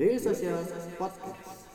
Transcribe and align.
Daily 0.00 0.16
Social 0.16 0.56
Podcast. 0.96 1.68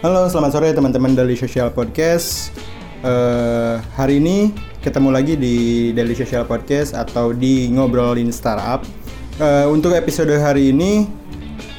Halo, 0.00 0.24
selamat 0.32 0.50
sore 0.56 0.72
teman-teman 0.72 1.12
Daily 1.12 1.36
Social 1.36 1.68
Podcast. 1.68 2.56
Eh, 3.04 3.76
hari 3.92 4.24
ini 4.24 4.56
ketemu 4.80 5.12
lagi 5.12 5.36
di 5.36 5.92
Daily 5.92 6.16
Social 6.16 6.48
Podcast 6.48 6.96
atau 6.96 7.36
di 7.36 7.68
ngobrolin 7.68 8.32
startup. 8.32 8.88
Eh, 9.36 9.68
untuk 9.68 9.92
episode 9.92 10.32
hari 10.40 10.72
ini 10.72 11.04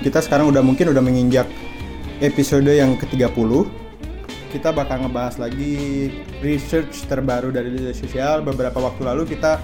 kita 0.06 0.22
sekarang 0.22 0.54
udah 0.54 0.62
mungkin 0.62 0.94
udah 0.94 1.02
menginjak 1.02 1.50
episode 2.22 2.70
yang 2.70 2.94
ke-30. 3.02 3.81
Kita 4.52 4.76
bakal 4.76 5.08
ngebahas 5.08 5.40
lagi 5.40 6.12
research 6.44 7.08
terbaru 7.08 7.56
dari 7.56 7.72
Daily 7.72 7.96
Social. 7.96 8.44
Beberapa 8.44 8.84
waktu 8.84 9.08
lalu 9.08 9.24
kita 9.24 9.64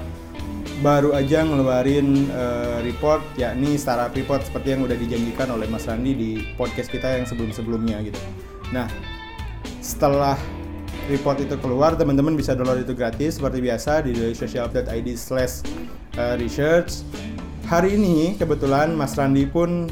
baru 0.79 1.11
aja 1.11 1.43
ngeluarin 1.43 2.31
eh, 2.31 2.77
report 2.87 3.19
yakni 3.35 3.75
startup 3.75 4.15
report 4.15 4.47
seperti 4.47 4.77
yang 4.77 4.87
udah 4.87 4.95
dijanjikan 4.95 5.51
oleh 5.51 5.67
Mas 5.67 5.91
Randi 5.91 6.15
di 6.15 6.31
podcast 6.55 6.87
kita 6.87 7.19
yang 7.19 7.27
sebelum-sebelumnya 7.27 7.99
gitu. 8.07 8.21
Nah, 8.71 8.87
setelah 9.83 10.39
report 11.11 11.43
itu 11.43 11.59
keluar, 11.59 11.99
teman-teman 11.99 12.39
bisa 12.39 12.55
download 12.55 12.87
itu 12.87 12.95
gratis 12.95 13.43
seperti 13.43 13.59
biasa 13.59 14.07
di 14.07 14.13
social.id 14.31 15.07
slash 15.19 15.67
eh, 16.15 16.35
research. 16.39 17.03
Hari 17.67 17.99
ini 17.99 18.39
kebetulan 18.39 18.95
Mas 18.95 19.19
Randi 19.19 19.43
pun 19.43 19.91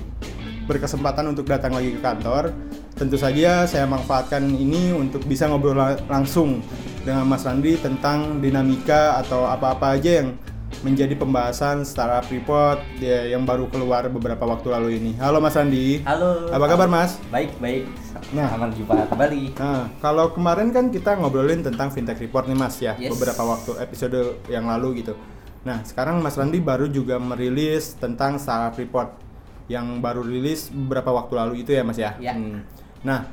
berkesempatan 0.71 1.27
untuk 1.27 1.52
datang 1.52 1.76
lagi 1.76 1.91
ke 1.91 1.99
kantor. 1.99 2.55
Tentu 2.95 3.20
saja 3.20 3.67
saya 3.67 3.84
manfaatkan 3.84 4.40
ini 4.48 4.95
untuk 4.95 5.27
bisa 5.27 5.52
ngobrol 5.52 5.76
la- 5.76 5.99
langsung 6.08 6.63
dengan 7.04 7.27
Mas 7.27 7.44
Randi 7.44 7.76
tentang 7.76 8.40
dinamika 8.40 9.20
atau 9.20 9.43
apa-apa 9.43 9.99
aja 9.99 10.24
yang 10.24 10.40
menjadi 10.79 11.12
pembahasan 11.13 11.84
startup 11.84 12.23
report 12.32 12.79
ya, 12.98 13.27
yang 13.27 13.43
baru 13.43 13.68
keluar 13.68 14.07
beberapa 14.07 14.48
waktu 14.48 14.68
lalu 14.71 14.90
ini. 14.96 15.12
Halo 15.20 15.43
Mas 15.43 15.60
Randi. 15.60 16.07
Halo. 16.07 16.48
Apa 16.48 16.66
kabar 16.66 16.88
Mas? 16.88 17.20
Baik, 17.27 17.51
baik. 17.60 17.84
Nah. 18.32 18.48
Selamat 18.48 18.71
jumpa 18.73 18.93
kembali. 19.12 19.43
Nah, 19.60 19.91
kalau 19.99 20.32
kemarin 20.32 20.71
kan 20.71 20.88
kita 20.88 21.20
ngobrolin 21.20 21.68
tentang 21.68 21.91
fintech 21.91 22.16
report 22.18 22.48
nih 22.48 22.55
Mas 22.55 22.79
ya, 22.79 22.96
Yes. 22.96 23.12
beberapa 23.12 23.43
waktu 23.43 23.76
episode 23.76 24.40
yang 24.48 24.71
lalu 24.71 25.04
gitu. 25.04 25.20
Nah, 25.68 25.84
sekarang 25.84 26.23
Mas 26.23 26.40
Randi 26.40 26.63
baru 26.63 26.88
juga 26.88 27.20
merilis 27.20 27.99
tentang 27.99 28.40
startup 28.40 28.79
report 28.79 29.20
yang 29.68 29.99
baru 29.99 30.21
rilis 30.21 30.70
beberapa 30.70 31.12
waktu 31.12 31.34
lalu 31.35 31.54
itu 31.60 31.76
ya 31.76 31.84
Mas 31.84 31.99
ya. 31.99 32.16
Ya. 32.21 32.32
Hmm. 32.38 32.63
Nah, 33.05 33.29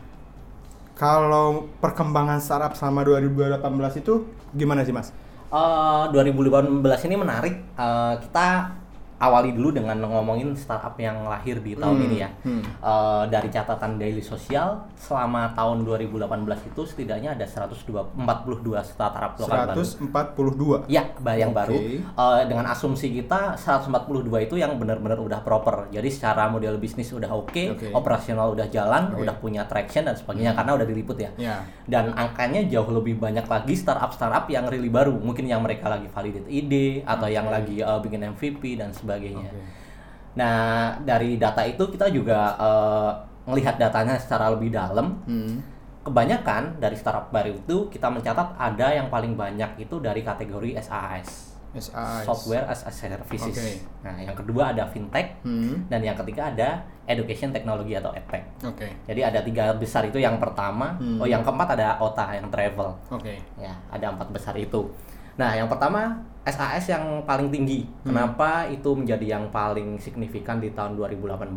kalau 0.92 1.72
perkembangan 1.80 2.38
startup 2.44 2.76
selama 2.76 3.08
2018 3.08 4.04
itu 4.04 4.28
gimana 4.52 4.84
sih 4.84 4.92
Mas? 4.92 5.08
Eh, 5.48 6.04
2018 6.12 7.08
ini 7.08 7.16
menarik. 7.16 7.54
Eh, 7.76 8.14
kita 8.28 8.48
awali 9.22 9.54
dulu 9.54 9.70
dengan 9.70 9.94
ngomongin 10.02 10.50
startup 10.58 10.98
yang 10.98 11.22
lahir 11.22 11.62
di 11.62 11.78
tahun 11.78 11.94
Hmm, 11.94 12.06
ini 12.10 12.16
ya. 12.18 12.28
hmm. 12.42 12.62
Eh, 12.82 13.24
dari 13.30 13.48
catatan 13.54 13.94
Daily 13.94 14.18
Sosial, 14.18 14.82
selama 14.98 15.54
tahun 15.54 15.86
2018 15.86 16.58
itu 16.66 16.82
setidaknya 16.82 17.38
ada 17.38 17.46
142 17.46 18.82
startup 18.82 19.38
lokal 19.38 19.70
baru. 19.70 19.78
142. 19.78 20.82
Ya, 20.90 21.06
yang 21.38 21.54
Oke. 21.54 21.58
baru. 21.62 21.76
Eh, 21.78 22.42
dengan 22.50 22.66
asumsi 22.66 23.14
kita 23.14 23.54
142 23.54 24.42
itu 24.42 24.58
yang 24.58 24.74
benar-benar 24.74 25.22
udah 25.22 25.38
proper. 25.46 25.86
Jadi 25.94 26.10
secara 26.10 26.50
model 26.50 26.82
bisnis 26.82 27.14
udah 27.14 27.30
oke, 27.30 27.78
Oke. 27.78 27.86
operasional 27.94 28.50
udah 28.50 28.66
jalan, 28.66 29.14
Oke. 29.14 29.22
udah 29.22 29.34
punya 29.38 29.62
traction 29.70 30.02
dan 30.02 30.18
sebagainya 30.18 30.58
karena 30.58 30.74
udah 30.74 30.86
diliput 30.88 31.18
ya. 31.22 31.30
Ya. 31.38 31.56
Dan 31.86 32.10
angkanya 32.18 32.66
jauh 32.66 32.90
lebih 32.90 33.22
banyak 33.22 33.46
lagi 33.46 33.78
startup-startup 33.78 34.50
yang 34.50 34.66
really 34.66 34.90
baru, 34.90 35.14
mungkin 35.14 35.46
yang 35.46 35.62
mereka 35.62 35.86
lagi 35.86 36.10
validate 36.10 36.50
ide 36.50 37.06
atau 37.06 37.30
yang 37.30 37.46
lagi 37.46 37.78
eh, 37.78 38.00
bikin 38.02 38.34
MVP 38.34 38.74
dan 38.74 38.90
sebagainya. 38.90 39.11
Oke. 39.14 39.60
Nah, 40.32 40.56
dari 40.98 41.36
data 41.36 41.60
itu 41.62 41.84
kita 41.86 42.08
juga 42.08 42.56
eh, 42.56 43.10
melihat 43.44 43.76
datanya 43.76 44.16
secara 44.16 44.48
lebih 44.48 44.70
dalam 44.70 45.18
Hmm. 45.22 45.60
kebanyakan 46.02 46.78
dari 46.78 46.94
startup 46.94 47.28
baru 47.28 47.54
itu 47.56 47.86
kita 47.88 48.08
mencatat 48.08 48.54
ada 48.54 48.88
yang 48.90 49.06
paling 49.06 49.34
banyak 49.34 49.78
itu 49.78 49.98
dari 49.98 50.20
kategori 50.20 50.74
SaaS 50.80 51.54
SaaS. 51.72 52.22
software 52.22 52.66
as 52.66 52.82
a 52.82 52.90
services. 52.90 53.48
Oke. 53.48 53.72
Nah, 54.02 54.18
yang 54.18 54.34
kedua 54.34 54.70
ada 54.70 54.84
fintech 54.84 55.40
Hmm. 55.40 55.86
dan 55.86 56.00
yang 56.00 56.14
ketiga 56.14 56.48
ada 56.48 56.80
education 57.02 57.48
technology 57.48 57.92
atau 57.92 58.12
edtech. 58.12 58.44
Oke. 58.62 58.88
Jadi 59.04 59.20
ada 59.20 59.40
tiga 59.40 59.72
besar 59.74 60.04
itu 60.04 60.16
yang 60.16 60.36
pertama, 60.36 60.94
Hmm. 60.96 61.16
oh 61.16 61.26
yang 61.26 61.40
keempat 61.40 61.74
ada 61.74 61.96
OTA 61.98 62.36
yang 62.36 62.48
travel. 62.48 62.92
Oke. 63.10 63.40
Ya, 63.56 63.72
ada 63.88 64.06
empat 64.08 64.28
besar 64.28 64.54
itu. 64.54 64.86
Nah, 65.34 65.54
yang 65.54 65.66
pertama 65.66 66.20
SAS 66.42 66.90
yang 66.90 67.22
paling 67.22 67.48
tinggi. 67.48 67.86
Hmm. 68.02 68.10
Kenapa 68.10 68.66
itu 68.66 68.90
menjadi 68.92 69.38
yang 69.38 69.46
paling 69.48 69.98
signifikan 69.98 70.58
di 70.58 70.74
tahun 70.74 70.98
2018? 70.98 71.54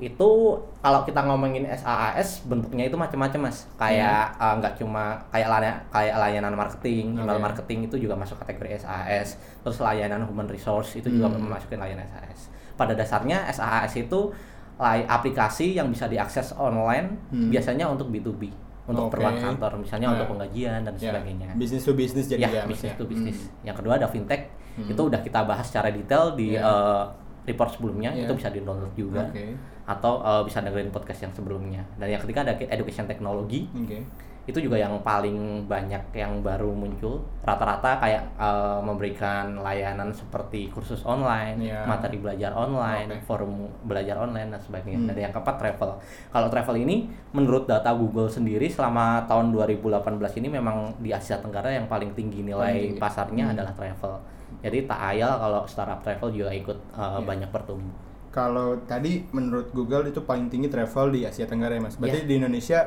Itu 0.00 0.56
kalau 0.80 1.04
kita 1.04 1.20
ngomongin 1.24 1.68
SAS 1.76 2.40
bentuknya 2.44 2.88
itu 2.88 2.96
macam-macam 2.96 3.48
mas. 3.48 3.68
Kayak 3.76 4.32
eh, 4.36 4.54
nggak 4.60 4.74
cuma 4.80 5.20
kayak 5.28 5.48
layanan 5.48 5.76
kayak 5.92 6.16
layanan 6.16 6.54
marketing, 6.56 7.06
email 7.20 7.36
Oke. 7.36 7.44
marketing 7.44 7.78
itu 7.84 7.96
juga 8.00 8.16
masuk 8.16 8.40
kategori 8.40 8.80
SAS. 8.80 9.36
Terus 9.60 9.76
layanan 9.80 10.24
human 10.24 10.48
resource 10.48 10.96
itu 10.96 11.08
juga 11.08 11.28
Hmm. 11.28 11.40
memasukin 11.44 11.80
layanan 11.80 12.08
SAS. 12.08 12.48
Pada 12.76 12.96
dasarnya 12.96 13.44
SAS 13.52 13.92
itu 13.96 14.32
aplikasi 14.80 15.76
yang 15.76 15.92
bisa 15.92 16.08
diakses 16.08 16.56
online 16.56 17.20
Hmm. 17.28 17.52
biasanya 17.52 17.84
untuk 17.84 18.08
B2B 18.08 18.48
untuk 18.90 19.06
Oke. 19.06 19.12
perluan 19.12 19.36
kantor 19.36 19.72
misalnya 19.78 20.06
Nah. 20.06 20.14
untuk 20.14 20.28
penggajian 20.30 20.80
dan 20.82 20.94
Ya, 20.94 21.02
sebagainya 21.08 21.46
Bisnis 21.54 21.82
to 21.82 21.92
bisnis 21.92 22.26
jadi 22.26 22.42
ya, 22.42 22.48
ya, 22.50 22.62
ya? 22.66 22.94
to 22.94 23.04
bisnis 23.04 23.38
Hmm. 23.40 23.64
yang 23.64 23.76
kedua 23.76 23.94
ada 23.94 24.06
fintech 24.06 24.42
Hmm. 24.72 24.86
itu 24.86 25.00
udah 25.00 25.20
kita 25.20 25.40
bahas 25.42 25.64
secara 25.64 25.88
detail 25.88 26.34
di 26.34 26.54
Ya. 26.54 26.62
eh, 26.62 27.02
report 27.46 27.70
sebelumnya 27.72 28.10
Ya. 28.10 28.24
itu 28.24 28.32
bisa 28.32 28.48
di 28.48 28.60
download 28.60 28.92
juga 28.92 29.24
Oke. 29.24 29.54
atau 29.84 30.12
eh, 30.20 30.42
bisa 30.44 30.58
dengerin 30.60 30.88
podcast 30.88 31.20
yang 31.20 31.32
sebelumnya 31.32 31.82
dan 31.96 32.06
yang 32.08 32.20
ketiga 32.20 32.42
ada 32.42 32.52
education 32.54 33.06
technology 33.06 33.66
Oke. 33.72 34.02
Itu 34.42 34.56
juga 34.58 34.74
yang 34.74 34.96
paling 35.00 35.36
banyak 35.64 36.00
yang 36.10 36.40
baru 36.40 36.72
muncul 36.72 37.20
rata-rata 37.40 37.98
kayak 37.98 38.24
eh, 38.34 38.80
memberikan 38.80 39.54
layanan 39.56 40.10
seperti 40.10 40.66
kursus 40.68 41.04
online 41.04 41.60
Ya. 41.60 41.84
materi 41.84 42.16
belajar 42.16 42.50
online 42.50 43.06
Oke. 43.10 43.22
forum 43.22 43.52
belajar 43.82 44.16
online 44.16 44.48
dan 44.48 44.58
sebagainya 44.58 44.98
Hmm. 44.98 45.08
dan 45.08 45.16
yang 45.20 45.32
keempat 45.32 45.56
travel 45.56 45.90
kalau 46.28 46.48
travel 46.48 46.74
ini 46.74 47.06
menurut 47.30 47.64
data 47.64 47.92
Google 47.92 48.26
sendiri 48.26 48.66
selama 48.66 49.22
tahun 49.24 49.52
2018 49.52 50.02
ini 50.36 50.48
memang 50.50 50.96
di 50.96 51.10
Asia 51.10 51.36
Tenggara 51.36 51.68
yang 51.68 51.86
paling 51.86 52.10
tinggi 52.12 52.40
nilai 52.40 52.56
Paling 52.70 52.84
tinggi. 52.90 53.00
pasarnya 53.00 53.44
Hmm. 53.44 53.54
adalah 53.54 53.72
travel 53.72 54.12
jadi 54.60 54.78
tak 54.84 55.00
ayal 55.10 55.32
kalau 55.38 55.62
startup 55.64 56.00
travel 56.00 56.28
juga 56.30 56.50
ikut 56.50 56.78
uh, 56.92 57.16
Ya. 57.16 57.24
banyak 57.24 57.50
bertumbuh 57.50 57.92
Kalau 58.30 58.78
tadi 58.86 59.26
menurut 59.30 59.68
Google 59.70 60.06
itu 60.06 60.22
paling 60.22 60.46
tinggi 60.46 60.66
travel 60.66 61.10
di 61.10 61.26
Asia 61.26 61.44
Tenggara 61.44 61.74
ya 61.74 61.82
Mas. 61.82 61.98
Berarti 61.98 62.22
Ya. 62.22 62.26
di 62.26 62.34
Indonesia 62.38 62.78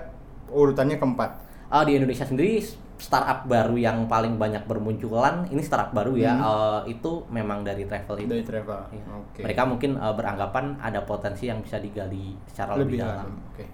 urutannya 0.54 1.02
keempat. 1.02 1.32
Uh, 1.74 1.84
di 1.84 1.98
Indonesia 1.98 2.24
sendiri 2.24 2.62
startup 3.02 3.50
baru 3.50 3.76
yang 3.76 4.06
paling 4.06 4.38
banyak 4.38 4.64
bermunculan 4.70 5.50
ini 5.50 5.60
startup 5.66 5.92
baru 5.92 6.14
ya 6.14 6.38
Hmm. 6.38 6.46
uh, 6.46 6.82
itu 6.86 7.26
memang 7.34 7.66
dari 7.66 7.84
travel 7.90 8.16
itu. 8.22 8.30
Dari 8.30 8.46
travel. 8.46 8.80
Iya. 8.94 9.06
Oke. 9.18 9.42
Mereka 9.44 9.62
mungkin 9.66 9.98
uh, 9.98 10.14
beranggapan 10.14 10.78
ada 10.80 11.02
potensi 11.04 11.50
yang 11.50 11.60
bisa 11.66 11.82
digali 11.82 12.38
secara 12.48 12.78
lebih, 12.78 13.02
dalam. 13.02 13.34
Oke. 13.52 13.66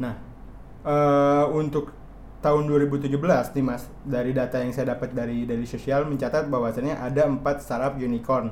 Nah, 0.00 0.14
eh, 0.82 1.44
untuk 1.52 1.94
tahun 2.42 2.66
2017 2.66 3.54
nih 3.54 3.64
Mas, 3.64 3.86
dari 4.02 4.34
data 4.34 4.58
yang 4.58 4.74
saya 4.74 4.96
dapat 4.96 5.14
dari 5.14 5.46
dari 5.46 5.62
sosial 5.62 6.08
mencatat 6.10 6.50
bahwasannya 6.50 6.98
ada 6.98 7.28
empat 7.28 7.62
startup 7.62 7.94
unicorn. 8.00 8.50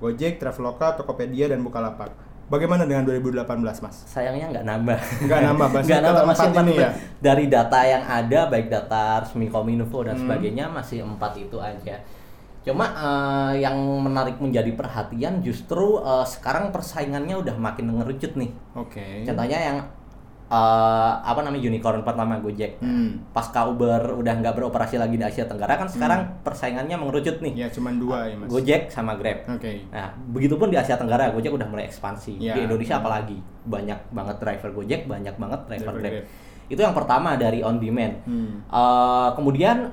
Gojek, 0.00 0.40
Traveloka, 0.40 0.96
Tokopedia 0.96 1.52
dan 1.52 1.60
Bukalapak. 1.60 2.12
Bagaimana 2.50 2.82
dengan 2.82 3.06
2018 3.06 3.46
Mas? 3.78 3.96
Sayangnya 4.10 4.50
nggak 4.50 4.66
nambah. 4.66 4.98
Nggak 5.22 5.40
nambah, 5.46 5.66
masih 5.78 5.86
Nggak 5.86 6.02
nambah 6.02 6.24
masih 6.26 6.46
empat 6.50 6.64
ini 6.66 6.74
ya? 6.74 6.90
Dari 7.22 7.44
data 7.46 7.78
yang 7.86 8.02
ada 8.02 8.40
baik 8.50 8.66
data 8.66 9.02
resmi 9.22 9.46
Kominfo 9.46 10.02
dan 10.02 10.18
Hmm. 10.18 10.22
sebagainya 10.26 10.66
masih 10.66 11.06
empat 11.06 11.32
itu 11.38 11.56
aja. 11.56 12.02
Cuma 12.60 12.84
eh, 12.90 13.62
yang 13.62 13.78
menarik 14.02 14.36
menjadi 14.36 14.74
perhatian 14.74 15.40
justru 15.40 16.02
eh, 16.02 16.26
sekarang 16.26 16.74
persaingannya 16.74 17.38
udah 17.38 17.54
makin 17.54 17.86
ngerucut 17.94 18.34
nih. 18.34 18.50
Oke. 18.74 19.22
Contohnya 19.22 19.58
yang 19.62 19.78
eh, 20.50 21.12
apa 21.22 21.40
namanya 21.40 21.62
unicorn 21.62 22.02
pertama 22.02 22.42
Gojek. 22.42 22.82
Hmm. 22.82 23.22
Pasca 23.30 23.64
Uber 23.64 24.18
udah 24.18 24.34
nggak 24.34 24.50
beroperasi 24.52 24.98
lagi 24.98 25.14
di 25.14 25.22
Asia 25.22 25.46
Tenggara 25.46 25.78
kan 25.78 25.86
sekarang 25.86 26.42
persaingannya 26.42 26.98
mengerucut 26.98 27.38
nih. 27.38 27.54
Ya 27.54 27.68
cuman 27.70 27.96
dua 27.96 28.26
ya 28.26 28.34
Mas. 28.34 28.50
Gojek 28.50 28.90
sama 28.90 29.14
Grab. 29.14 29.46
Oke. 29.46 29.86
Nah, 29.88 30.10
begitupun 30.28 30.68
di 30.68 30.76
Asia 30.76 30.98
Tenggara 30.98 31.30
Gojek 31.30 31.54
udah 31.54 31.70
mulai 31.70 31.86
ekspansi. 31.86 32.42
Ya. 32.42 32.58
Di 32.58 32.66
Indonesia 32.66 32.98
apalagi 32.98 33.38
banyak 33.62 34.10
banget 34.10 34.36
driver 34.42 34.70
Gojek, 34.74 35.06
banyak 35.06 35.34
banget 35.38 35.60
driver 35.70 35.94
Driver 35.94 36.02
Grab. 36.02 36.12
Grab. 36.18 36.26
Itu 36.66 36.80
yang 36.82 36.94
pertama 36.94 37.34
dari 37.34 37.62
on 37.62 37.78
demand. 37.78 38.14
Hmm. 38.26 38.66
Eh, 38.66 39.28
kemudian 39.34 39.90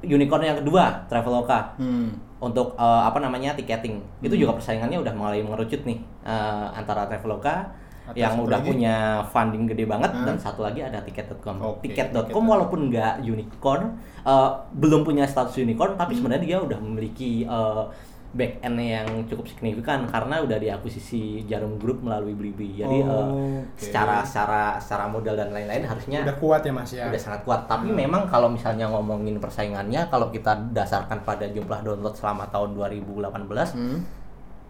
unicorn 0.00 0.42
yang 0.42 0.58
kedua 0.58 1.06
Traveloka 1.06 1.74
Hmm. 1.74 2.14
untuk 2.38 2.74
eh, 2.74 3.02
apa 3.06 3.18
namanya 3.18 3.54
tiketing. 3.54 3.98
Itu 4.22 4.34
Hmm. 4.34 4.42
juga 4.42 4.52
persaingannya 4.58 4.98
udah 4.98 5.14
mulai 5.14 5.38
mengerucut 5.38 5.82
nih 5.82 5.98
eh, 6.22 6.66
antara 6.74 7.06
Traveloka 7.06 7.86
Atau 8.08 8.16
yang 8.16 8.34
udah 8.38 8.58
lagi? 8.58 8.68
punya 8.68 8.94
funding 9.26 9.64
gede 9.66 9.84
banget 9.84 10.10
Hah? 10.10 10.24
dan 10.24 10.36
satu 10.36 10.60
lagi 10.60 10.80
ada 10.80 10.98
tiket.com. 10.98 11.56
Oke, 11.58 11.86
Tiket.com 11.86 12.24
tiket.com. 12.24 12.44
walaupun 12.44 12.80
nggak 12.88 13.20
unicorn, 13.22 13.82
eh, 14.22 14.50
belum 14.72 15.00
punya 15.02 15.24
status 15.24 15.56
unicorn, 15.56 15.94
tapi 15.94 16.12
Hmm. 16.12 16.18
sebenarnya 16.18 16.44
dia 16.46 16.58
udah 16.58 16.78
memiliki 16.78 17.44
eh, 17.44 17.84
back 18.28 18.60
end 18.60 18.76
yang 18.78 19.08
cukup 19.24 19.48
signifikan 19.48 20.04
karena 20.04 20.40
udah 20.40 20.58
diakuisisi 20.58 21.44
Jarum 21.44 21.76
Group 21.76 22.00
melalui 22.02 22.32
Blibli. 22.32 22.76
Jadi 22.76 23.00
Oh, 23.00 23.32
oke. 23.32 23.72
secara 23.74 24.20
secara 24.20 24.62
secara 24.76 25.04
modal 25.06 25.32
dan 25.34 25.48
lain-lain 25.48 25.80
harusnya 25.82 26.20
Udah 26.22 26.36
kuat 26.36 26.60
ya 26.60 26.68
Mas 26.70 26.92
ya. 26.92 27.08
udah 27.08 27.16
sangat 27.16 27.40
kuat. 27.42 27.64
Tapi 27.64 27.88
Hmm. 27.88 27.96
memang 27.98 28.22
kalau 28.24 28.48
misalnya 28.48 28.84
ngomongin 28.86 29.36
persaingannya, 29.38 30.08
kalau 30.08 30.28
kita 30.28 30.52
dasarkan 30.70 31.20
pada 31.22 31.44
jumlah 31.46 31.80
download 31.80 32.12
selama 32.12 32.44
tahun 32.46 32.76
2018 32.76 33.72
Hmm. 33.72 34.04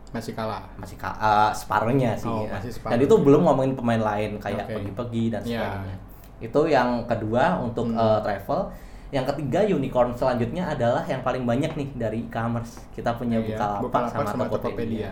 Masih 0.09 0.33
kalah. 0.33 0.65
masih 0.75 0.97
ka- 0.97 1.15
eh, 1.15 1.51
separuhnya 1.53 2.13
sih. 2.15 2.27
Oh, 2.27 2.43
ya. 2.43 2.57
masih 2.57 2.71
Dan 2.71 2.77
separuh. 2.81 3.05
itu 3.05 3.15
belum 3.19 3.41
ngomongin 3.43 3.73
pemain 3.75 4.03
lain 4.03 4.31
kayak 4.37 4.65
Oke. 4.65 4.75
pergi-pergi 4.75 5.25
dan 5.29 5.43
Ya. 5.43 5.61
sebagainya. 5.61 5.97
Itu 6.41 6.61
yang 6.67 6.89
kedua 7.05 7.45
untuk 7.59 7.87
Hmm. 7.87 7.99
eh, 7.99 8.21
travel. 8.23 8.61
Yang 9.09 9.25
ketiga 9.27 9.61
unicorn 9.67 10.13
selanjutnya 10.13 10.69
adalah 10.69 11.01
yang 11.03 11.21
paling 11.23 11.43
banyak 11.43 11.73
nih 11.75 11.89
dari 11.95 12.19
e-commerce. 12.23 12.85
Kita 12.91 13.13
punya 13.15 13.37
Iya, 13.39 13.57
Bukalapak, 13.57 13.81
Bukalapak 13.83 14.13
sama, 14.13 14.29
sama 14.29 14.45
Tokopedia. 14.47 14.69
Tokopedia. 14.69 15.11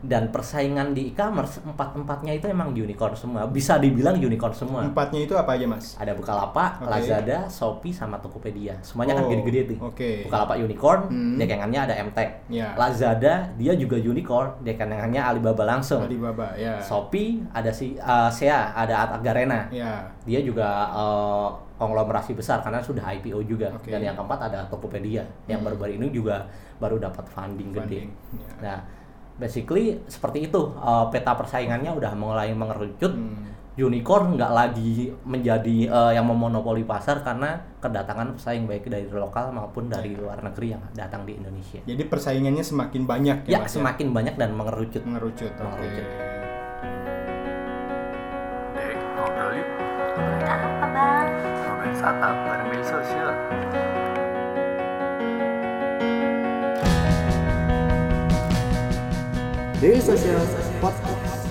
Dan 0.00 0.32
persaingan 0.32 0.96
di 0.96 1.12
e-commerce 1.12 1.60
empat-empatnya 1.60 2.32
itu 2.32 2.48
emang 2.48 2.72
unicorn 2.72 3.12
semua. 3.12 3.44
Bisa 3.44 3.76
dibilang 3.76 4.16
unicorn 4.16 4.50
semua. 4.50 4.80
Empatnya 4.80 5.20
itu 5.22 5.36
apa 5.36 5.52
aja 5.52 5.68
Mas? 5.68 5.92
Ada 5.94 6.16
Bukalapak, 6.16 6.80
Oke. 6.80 6.88
Lazada, 6.88 7.44
Shopee, 7.46 7.92
sama 7.92 8.16
Tokopedia. 8.16 8.80
Semuanya 8.80 9.12
kan 9.14 9.24
Oh, 9.24 9.30
gede-gede 9.30 9.76
tuh. 9.76 9.78
oke. 9.82 10.10
Bukalapak 10.24 10.56
unicorn, 10.56 11.00
Hmm. 11.06 11.36
dekengannya 11.36 11.80
ada 11.84 11.94
MTech. 12.00 12.30
Ya. 12.48 12.72
Lazada 12.74 13.52
dia 13.54 13.76
juga 13.76 13.96
unicorn, 13.96 14.64
dekengannya 14.64 15.20
Alibaba 15.20 15.68
langsung. 15.68 16.00
Alibaba 16.00 16.56
ya. 16.56 16.80
Shopee 16.80 17.44
ada 17.52 17.68
si 17.68 17.94
uh, 17.96 18.32
Sea, 18.32 18.72
ada 18.72 19.04
At 19.04 19.20
Garena. 19.20 19.68
Ya. 19.68 20.00
Dia 20.24 20.40
juga 20.40 20.64
uh, 20.90 21.48
konglomerasi 21.76 22.32
besar 22.32 22.60
karena 22.60 22.80
sudah 22.80 23.04
IPO 23.04 23.40
juga. 23.44 23.68
Oke. 23.72 23.92
Dan 23.92 24.00
yang 24.00 24.16
keempat 24.16 24.48
ada 24.48 24.64
Tokopedia 24.64 25.28
yang 25.44 25.60
Hmm. 25.60 25.68
baru-baru 25.68 25.96
ini 25.96 26.08
juga 26.08 26.48
baru 26.76 26.96
dapat 26.96 27.28
funding, 27.28 27.76
gede. 27.76 27.84
Funding, 28.00 28.08
ya. 28.40 28.52
Nah, 28.64 28.78
basically 29.40 29.96
seperti 30.04 30.46
itu 30.46 30.60
uh, 30.76 31.08
peta 31.08 31.32
persaingannya 31.32 31.90
udah 31.90 32.12
mulai 32.14 32.52
mengerucut. 32.52 33.10
Hmm. 33.10 33.48
Unicorn 33.70 34.36
nggak 34.36 34.52
lagi 34.52 35.08
menjadi 35.24 35.88
uh, 35.88 36.12
yang 36.12 36.28
memonopoli 36.28 36.84
pasar 36.84 37.24
karena 37.24 37.56
kedatangan 37.80 38.36
pesaing 38.36 38.68
baik 38.68 38.84
dari 38.84 39.08
lokal 39.08 39.48
maupun 39.56 39.88
dari 39.88 40.12
Ya. 40.12 40.20
luar 40.20 40.38
negeri 40.44 40.76
yang 40.76 40.82
datang 40.92 41.24
di 41.24 41.40
Indonesia. 41.40 41.80
Jadi 41.88 42.02
persaingannya 42.04 42.60
semakin 42.60 43.08
banyak 43.08 43.36
ya, 43.48 43.56
Ya, 43.56 43.58
Mas 43.64 43.72
semakin 43.72 44.12
banyak 44.12 44.36
dan 44.36 44.52
mengerucut. 44.52 45.00
mengerucut. 45.00 45.48
Oke. 45.48 45.64
Mengerucut. 45.64 46.06
Dek, 48.76 48.96
ngobrol 49.16 49.50
yuk. 49.56 49.68
Apa 50.44 50.86
bang? 50.92 51.26
Ngobrolin 51.40 51.94
startup 51.96 52.36
bareng 52.44 52.66
media 52.68 52.84
sosial. 52.84 53.30
Daily 59.80 59.96
Social 59.98 60.36
Podcast. 60.78 61.44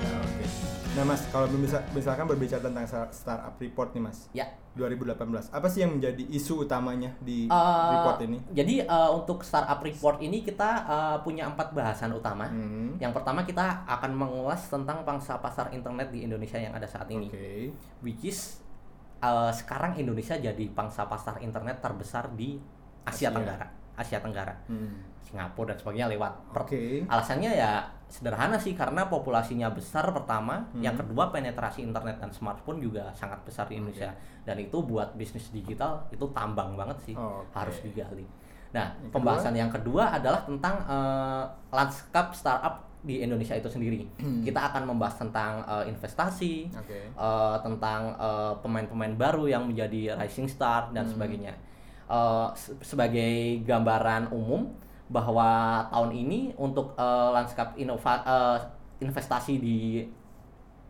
Oke. 0.00 0.44
Nah 0.92 1.04
Mas, 1.04 1.22
kalau 1.28 1.44
bisa 1.54 1.84
misalkan 1.92 2.24
berbicara 2.24 2.60
tentang 2.62 2.84
startup 3.10 3.54
report 3.58 3.92
nih 3.92 4.02
Mas, 4.02 4.18
Ya. 4.32 4.48
2018, 4.72 5.20
apa 5.52 5.68
sih 5.68 5.84
yang 5.84 6.00
menjadi 6.00 6.24
isu 6.26 6.64
utamanya 6.64 7.12
di 7.20 7.44
Eh, 7.44 7.88
report 7.92 8.24
ini? 8.24 8.40
Jadi 8.50 8.80
eh, 8.80 9.10
untuk 9.12 9.44
startup 9.44 9.76
report 9.78 10.18
ini 10.18 10.40
kita 10.40 10.70
eh, 10.82 11.16
punya 11.20 11.44
empat 11.46 11.76
bahasan 11.76 12.10
utama. 12.10 12.48
Hmm. 12.48 12.96
Yang 12.96 13.12
pertama 13.12 13.44
kita 13.44 13.84
akan 13.84 14.12
mengulas 14.12 14.64
tentang 14.66 15.04
pangsa 15.04 15.36
pasar 15.36 15.68
internet 15.70 16.08
di 16.08 16.24
Indonesia 16.24 16.56
yang 16.56 16.72
ada 16.72 16.88
saat 16.88 17.08
ini, 17.08 17.28
Oke. 17.28 17.68
which 18.00 18.24
is 18.24 18.64
eh, 19.20 19.52
sekarang 19.52 20.00
Indonesia 20.00 20.34
jadi 20.34 20.64
pangsa 20.72 21.04
pasar 21.04 21.44
internet 21.44 21.76
terbesar 21.78 22.32
di 22.32 22.56
Asia, 23.04 23.28
Asia. 23.28 23.30
Tenggara, 23.30 23.66
Asia 23.92 24.18
Tenggara, 24.18 24.54
Hmm. 24.64 25.11
Singapura 25.32 25.72
dan 25.72 25.78
sebagainya 25.80 26.08
lewat. 26.12 26.32
Oke. 26.52 27.00
Alasannya 27.08 27.50
ya 27.50 27.80
sederhana 28.06 28.54
sih 28.54 28.76
karena 28.76 29.08
populasinya 29.08 29.72
besar 29.72 30.12
pertama, 30.12 30.68
Hmm. 30.68 30.84
yang 30.84 30.92
kedua 30.92 31.32
penetrasi 31.32 31.80
internet 31.80 32.20
dan 32.20 32.28
smartphone 32.28 32.76
juga 32.78 33.08
sangat 33.12 33.40
besar 33.40 33.64
di 33.64 33.80
Indonesia 33.80 34.12
dan 34.44 34.60
itu 34.60 34.76
buat 34.78 35.16
bisnis 35.16 35.48
digital 35.48 36.04
itu 36.08 36.28
tambang 36.30 36.76
banget 36.76 37.00
sih 37.02 37.16
Oke. 37.16 37.48
harus 37.50 37.80
digali. 37.80 38.28
Nah 38.72 38.92
Yang 38.94 39.08
pembahasan 39.10 39.54
yang 39.54 39.68
kedua 39.68 40.12
adalah 40.12 40.44
tentang 40.44 40.76
eh, 40.82 41.44
lanskap 41.70 42.32
startup 42.32 42.84
di 43.02 43.18
Indonesia 43.18 43.52
itu 43.52 43.66
sendiri. 43.66 44.04
Hmm. 44.14 44.44
Kita 44.44 44.68
akan 44.68 44.86
membahas 44.86 45.16
tentang 45.18 45.64
eh, 45.64 45.88
investasi, 45.88 46.68
Oke. 46.70 46.98
eh, 47.08 47.56
tentang 47.58 48.12
eh, 48.14 48.52
pemain-pemain 48.60 49.16
baru 49.16 49.48
yang 49.48 49.64
menjadi 49.64 50.14
rising 50.14 50.46
star 50.46 50.92
dan 50.92 51.08
Hmm. 51.08 51.16
sebagainya. 51.16 51.56
Eh, 52.06 52.48
se- 52.54 52.76
sebagai 52.82 53.32
gambaran 53.64 54.28
umum 54.30 54.68
bahwa 55.10 55.82
tahun 55.90 56.10
ini 56.14 56.40
untuk 56.58 56.94
eh, 56.94 57.28
lanskap 57.34 57.74
inova 57.78 58.22
eh, 58.22 58.58
investasi 59.02 59.58
di 59.58 59.78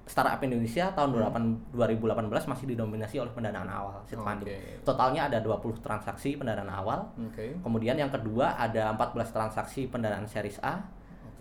startup 0.02 0.42
Indonesia 0.42 0.90
tahun 0.92 1.14
2018 1.14 2.50
masih 2.50 2.66
didominasi 2.74 3.22
oleh 3.22 3.30
pendanaan 3.30 3.70
awal 3.70 4.02
seed 4.04 4.18
funding. 4.18 4.50
Totalnya 4.82 5.30
ada 5.30 5.38
20 5.38 5.78
transaksi 5.78 6.34
pendanaan 6.34 6.68
awal. 6.68 7.06
Oke. 7.30 7.54
Kemudian 7.62 7.94
yang 7.94 8.10
kedua 8.10 8.58
ada 8.58 8.90
14 8.98 9.30
transaksi 9.30 9.86
pendanaan 9.86 10.26
series 10.26 10.58
A, 10.60 10.82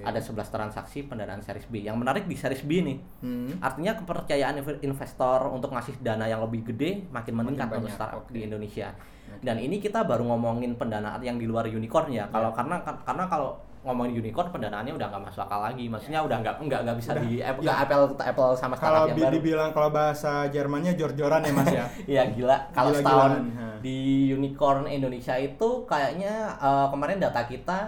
Oke. 0.01 0.07
ada 0.07 0.19
11 0.19 0.49
transaksi 0.49 0.99
pendanaan 1.03 1.39
series 1.39 1.65
B. 1.65 1.81
Yang 1.81 1.95
menarik 1.95 2.23
di 2.25 2.33
series 2.33 2.61
B 2.61 2.81
nih, 2.81 2.97
Hmm. 3.19 3.53
Artinya 3.57 3.93
kepercayaan 3.95 4.57
inv- 4.57 4.81
investor 4.81 5.45
untuk 5.47 5.69
ngasih 5.69 5.97
dana 5.99 6.25
yang 6.25 6.41
lebih 6.41 6.65
gede 6.65 7.05
makin 7.07 7.33
meningkat 7.35 7.67
Makin 7.67 7.79
untuk 7.79 7.91
startup 7.91 8.23
oke. 8.23 8.31
di 8.31 8.43
Indonesia. 8.43 8.89
Dan 9.37 9.57
ini 9.57 9.77
kita 9.77 10.01
baru 10.01 10.25
ngomongin 10.25 10.73
pendanaan 10.73 11.17
yang 11.19 11.35
di 11.35 11.45
luar 11.45 11.65
unicorn 11.65 12.09
ya. 12.09 12.25
Kalau 12.27 12.51
karena 12.51 12.77
kan- 12.79 12.99
karena 13.01 13.25
kalau 13.25 13.53
ngomongin 13.81 14.13
unicorn 14.15 14.51
pendanaannya 14.51 14.93
udah 14.93 15.07
nggak 15.07 15.23
masuk 15.23 15.41
akal 15.41 15.61
lagi. 15.63 15.85
Maksudnya 15.85 16.21
udah 16.21 16.37
nggak 16.37 16.55
nggak 16.59 16.81
nggak 16.83 16.97
bisa 16.99 17.11
Udah, 17.11 17.23
di 17.23 17.31
apple, 17.39 17.63
ya. 17.63 17.73
apple 17.79 18.03
apple 18.19 18.51
sama 18.53 18.75
Kalau 18.75 18.77
startup 18.77 19.07
yang 19.07 19.17
bi- 19.17 19.23
baru. 19.23 19.33
dibilang 19.33 19.69
kalau 19.71 19.89
bahasa 19.89 20.31
Jermannya 20.47 20.93
jor-joran 20.93 21.41
ya 21.41 21.51
Mas 21.51 21.69
ya. 21.71 21.85
Iya 22.13 22.23
gila. 22.29 22.57
Kalau 22.71 22.91
setahun 22.91 23.31
di 23.79 23.97
unicorn 24.29 24.85
Indonesia 24.85 25.33
itu 25.33 25.69
kayaknya 25.85 26.33
eh, 26.53 26.87
kemarin 26.87 27.17
data 27.17 27.41
kita 27.43 27.79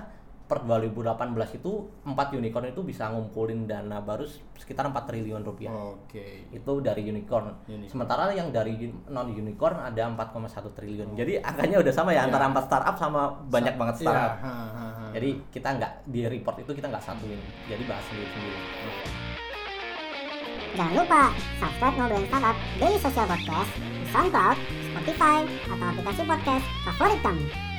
per 0.44 0.60
2018 0.62 1.08
itu 1.56 1.72
4 2.04 2.14
unicorn 2.36 2.68
itu 2.68 2.84
bisa 2.84 3.08
ngumpulin 3.08 3.64
dana 3.64 4.04
baru 4.04 4.28
sekitar 4.54 4.86
4 4.86 5.08
triliun 5.08 5.42
rupiah. 5.42 5.72
Oke. 5.72 6.52
itu 6.52 6.72
dari 6.80 7.08
unicorn. 7.08 7.64
Unicorn. 7.66 7.90
Sementara 7.90 8.28
yang 8.30 8.52
dari 8.52 8.76
non 9.08 9.32
unicorn 9.32 9.80
ada 9.80 10.04
4,1 10.06 10.76
triliun. 10.76 11.16
Jadi 11.16 11.40
angkanya 11.40 11.80
udah 11.80 11.94
sama 11.96 12.12
ya, 12.12 12.22
Ya. 12.22 12.28
antara 12.28 12.46
4 12.52 12.66
startup 12.68 12.96
sama 12.96 13.22
banyak 13.48 13.74
banget 13.74 13.96
Iya, 14.04 14.06
startup. 14.12 14.36
ha, 14.44 14.52
ha, 14.52 14.86
ha. 14.94 15.06
Jadi 15.16 15.30
kita 15.50 15.70
nggak 15.74 15.92
di 16.06 16.22
report 16.28 16.56
itu 16.60 16.72
kita 16.72 16.88
nggak 16.92 17.04
satuin. 17.04 17.40
Jadi 17.66 17.84
bahas 17.88 18.04
sendiri 18.06 18.30
sendiri. 18.30 18.60
Jangan 20.74 20.94
lupa 20.98 21.22
subscribe 21.58 21.96
Ngobrolin 21.96 22.26
Startup 22.28 22.58
Daily 22.82 22.98
Social 22.98 23.26
Podcast 23.30 23.72
di 23.78 24.06
SoundCloud, 24.10 24.58
Spotify, 24.90 25.38
atau 25.70 25.86
aplikasi 25.88 26.22
podcast 26.26 26.66
favorit 26.84 27.20
kamu. 27.22 27.73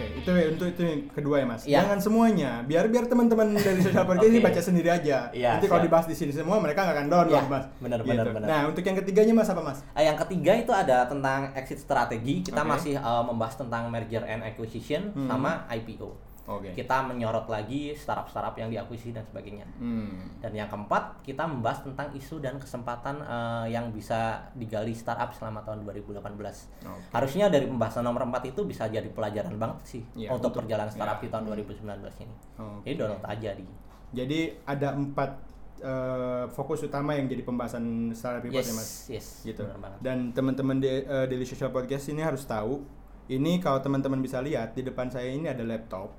Oke, 0.00 0.08
itu 0.16 0.30
untuk 0.48 0.66
itu 0.66 0.80
yang 0.82 1.00
kedua 1.10 1.36
ya 1.36 1.46
Mas. 1.46 1.62
Iya. 1.62 1.76
Jangan 1.78 1.98
semuanya, 2.00 2.50
biar 2.62 2.88
biar 2.88 3.04
teman-teman 3.04 3.52
dari 3.52 3.78
social 3.78 4.02
podcast 4.02 4.26
ini 4.26 4.38
Oke. 4.40 4.46
baca 4.48 4.60
sendiri 4.62 4.88
aja. 4.88 5.28
Iya, 5.30 5.50
Nanti 5.54 5.66
kalau 5.66 5.82
dibahas 5.82 6.06
di 6.06 6.14
sini 6.14 6.32
semua 6.32 6.56
mereka 6.56 6.82
nggak 6.82 6.96
akan 6.96 7.06
download 7.06 7.36
Iya, 7.36 7.42
Mas. 7.46 7.64
benar, 7.76 8.00
benar, 8.00 8.26
benar. 8.30 8.48
Nah, 8.48 8.60
untuk 8.66 8.80
yang 8.80 8.96
ketiganya 8.96 9.34
Mas 9.34 9.48
apa 9.48 9.60
Mas? 9.60 9.78
Eh, 9.92 10.04
yang 10.04 10.16
ketiga 10.16 10.52
itu 10.54 10.72
ada 10.72 11.04
tentang 11.04 11.52
exit 11.52 11.78
strategi. 11.78 12.40
Kita 12.42 12.60
Oke. 12.60 12.70
masih 12.70 12.94
eh, 12.96 13.22
membahas 13.22 13.54
tentang 13.54 13.86
merger 13.86 14.24
and 14.24 14.40
acquisition 14.42 15.12
Hmm. 15.12 15.28
sama 15.28 15.68
IPO. 15.68 16.29
Oke. 16.46 16.72
Kita 16.72 17.02
menyorot 17.02 17.46
lagi 17.46 17.92
startup-startup 17.92 18.52
yang 18.54 18.68
diakuisisi 18.68 19.10
dan 19.10 19.22
sebagainya. 19.22 19.68
Hmm. 19.76 20.34
Dan 20.38 20.52
yang 20.52 20.66
keempat, 20.66 21.20
kita 21.20 21.44
membahas 21.44 21.82
tentang 21.82 22.10
isu 22.10 22.38
dan 22.38 22.56
kesempatan 22.56 23.20
eh, 23.20 23.66
yang 23.70 23.88
bisa 23.90 24.48
digali 24.52 24.90
startup 24.90 25.30
selama 25.30 25.60
tahun 25.60 25.84
2018. 25.84 26.20
Oke. 26.20 27.00
Harusnya 27.10 27.46
dari 27.46 27.64
pembahasan 27.64 28.02
nomor 28.02 28.24
4 28.24 28.50
itu 28.50 28.64
bisa 28.64 28.86
jadi 28.86 29.06
pelajaran 29.06 29.54
banget 29.54 29.78
sih 29.84 30.02
Iya, 30.14 30.30
untuk, 30.30 30.50
untuk- 30.50 30.64
perjalanan 30.64 30.88
startup 30.88 31.18
ya. 31.18 31.22
di 31.22 31.28
tahun 31.28 31.44
2019 31.46 32.14
ini. 32.20 32.34
Oke. 32.56 32.82
Jadi 32.84 32.94
download 32.96 33.24
aja 33.24 33.50
di. 33.52 33.64
Jadi 34.10 34.38
ada 34.64 34.88
empat 34.92 35.30
eh, 35.78 36.44
fokus 36.50 36.82
utama 36.82 37.14
yang 37.14 37.24
jadi 37.24 37.40
pembahasan 37.40 37.84
startup 38.12 38.42
report 38.42 38.58
Yes, 38.58 38.68
ya 38.68 38.74
Mas. 38.74 38.90
yes, 39.08 39.26
Gitu. 39.44 39.62
Dan 39.98 40.30
teman-teman 40.30 40.76
di 40.76 40.90
eh, 40.90 41.24
Daily 41.24 41.44
Social 41.44 41.70
Podcast 41.70 42.04
ini 42.06 42.20
harus 42.20 42.44
tahu, 42.44 42.84
ini 43.28 43.56
kalau 43.58 43.78
teman-teman 43.78 44.18
bisa 44.18 44.40
lihat 44.40 44.74
di 44.74 44.82
depan 44.82 45.08
saya 45.08 45.30
ini 45.30 45.46
ada 45.46 45.62
laptop 45.62 46.12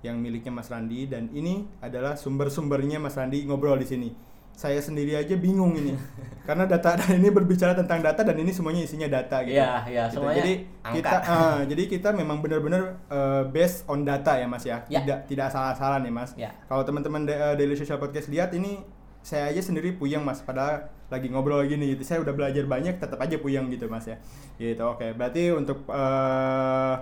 yang 0.00 0.16
miliknya 0.16 0.48
Mas 0.50 0.68
Randi 0.68 1.04
dan 1.04 1.28
ini 1.30 1.68
adalah 1.78 2.14
sumber-sumbernya 2.14 2.96
Mas 2.96 3.14
Randi 3.14 3.44
ngobrol 3.44 3.76
di 3.76 3.86
sini. 3.86 4.10
saya 4.52 4.76
sendiri 4.76 5.16
aja 5.16 5.32
bingung 5.34 5.72
ini 5.72 5.96
karena 6.46 6.68
data 6.68 6.92
dan 6.92 7.16
ini 7.22 7.32
berbicara 7.32 7.72
tentang 7.72 8.04
data 8.04 8.20
dan 8.20 8.36
ini 8.36 8.52
semuanya 8.52 8.84
isinya 8.84 9.08
data 9.08 9.40
gitu. 9.40 9.56
Iya, 9.56 9.88
iya, 9.88 10.04
Gitu. 10.04 10.20
semuanya 10.20 10.36
Jadi 10.36 10.52
angka. 10.84 10.96
kita 11.00 11.16
ah, 11.24 11.58
jadi 11.64 11.82
kita 11.88 12.08
memang 12.12 12.38
benar-benar 12.40 12.82
eh, 13.08 13.42
based 13.48 13.88
on 13.88 14.04
data 14.04 14.36
ya 14.36 14.44
Mas 14.44 14.68
ya. 14.68 14.84
Ya. 14.86 15.00
Tidak 15.00 15.18
tidak 15.32 15.48
salah-salah 15.48 16.04
nih 16.04 16.12
Mas. 16.12 16.36
Ya. 16.36 16.52
Kalau 16.68 16.84
teman-teman 16.84 17.24
eh, 17.24 17.56
Daily 17.56 17.72
Social 17.72 17.96
Podcast 17.96 18.28
lihat 18.28 18.52
ini 18.52 18.84
saya 19.20 19.48
aja 19.48 19.64
sendiri 19.64 19.96
puyeng 19.96 20.20
Mas 20.20 20.44
padahal 20.44 20.92
lagi 21.08 21.32
ngobrol 21.32 21.64
gini 21.64 21.96
gitu. 21.96 22.04
Saya 22.04 22.20
udah 22.20 22.36
belajar 22.36 22.64
banyak 22.64 23.00
tetap 23.00 23.16
aja 23.16 23.40
puyeng 23.40 23.64
gitu 23.72 23.88
Mas 23.88 24.04
ya. 24.04 24.20
Gitu. 24.56 24.82
Oke, 24.82 25.16
berarti 25.16 25.56
untuk 25.56 25.88
eh, 25.88 26.94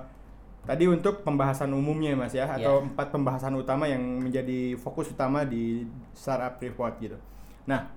tadi 0.68 0.84
untuk 0.84 1.24
pembahasan 1.24 1.72
umumnya 1.72 2.12
Mas 2.12 2.30
ya 2.30 2.44
atau 2.44 2.78
Ya. 2.78 2.84
empat 2.84 3.08
pembahasan 3.08 3.56
utama 3.56 3.88
yang 3.88 4.04
menjadi 4.20 4.76
fokus 4.76 5.08
utama 5.08 5.42
di 5.42 5.88
startup 6.12 6.60
report 6.60 7.00
gitu. 7.00 7.16
Nah, 7.64 7.88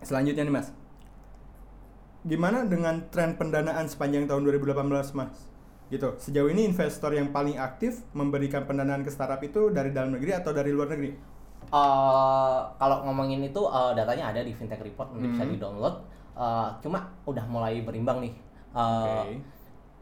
selanjutnya 0.00 0.42
nih 0.42 0.54
Mas. 0.54 0.72
Gimana 2.24 2.64
dengan 2.64 3.04
tren 3.08 3.36
pendanaan 3.36 3.84
sepanjang 3.84 4.24
tahun 4.24 4.42
2018 4.42 5.12
Mas? 5.12 5.48
Gitu. 5.88 6.08
Sejauh 6.18 6.48
ini 6.48 6.64
investor 6.64 7.12
yang 7.12 7.30
paling 7.30 7.56
aktif 7.56 8.04
memberikan 8.12 8.64
pendanaan 8.64 9.00
ke 9.00 9.08
startup 9.08 9.40
itu 9.40 9.68
dari 9.68 9.88
dalam 9.88 10.12
negeri 10.12 10.32
atau 10.32 10.52
dari 10.52 10.68
luar 10.68 10.88
negeri? 10.88 11.12
Eh, 11.68 12.58
kalau 12.74 12.96
ngomongin 13.04 13.44
itu 13.44 13.60
eh, 13.62 13.92
datanya 13.92 14.32
ada 14.32 14.40
di 14.40 14.52
fintech 14.52 14.80
report 14.80 15.12
nanti 15.12 15.28
bisa 15.28 15.44
Hmm. 15.44 15.52
di 15.52 15.58
download. 15.58 15.94
Eh, 16.32 16.68
cuma 16.80 16.98
udah 17.24 17.44
mulai 17.44 17.80
berimbang 17.80 18.20
nih. 18.20 18.32
Eh, 18.68 19.20
Oke. 19.20 19.32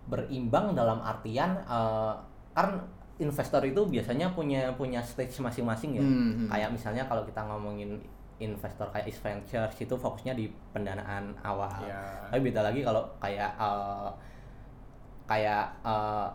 Berimbang 0.06 0.72
dalam 0.72 0.98
artian 0.98 1.58
eh, 1.58 2.14
kan 2.52 2.68
investor 3.16 3.60
itu 3.60 3.80
biasanya 3.82 4.28
punya 4.30 4.68
punya 4.72 5.00
stage 5.00 5.38
masing-masing 5.38 5.96
ya. 5.96 6.02
Hmm. 6.02 6.46
Kayak 6.46 6.70
misalnya 6.70 7.02
kalau 7.04 7.22
kita 7.22 7.40
ngomongin 7.42 7.96
investor 8.36 8.84
kayak 8.90 9.08
East 9.08 9.20
Ventures 9.20 9.72
itu 9.74 9.94
fokusnya 9.94 10.32
di 10.32 10.46
pendanaan 10.70 11.32
awal. 11.40 11.72
Ya. 11.82 12.28
Tapi 12.28 12.40
beda 12.44 12.60
lagi 12.62 12.80
kalau 12.80 13.02
kayak 13.18 13.50
eh, 13.56 14.10
kayak 15.24 15.64
eh, 15.82 16.28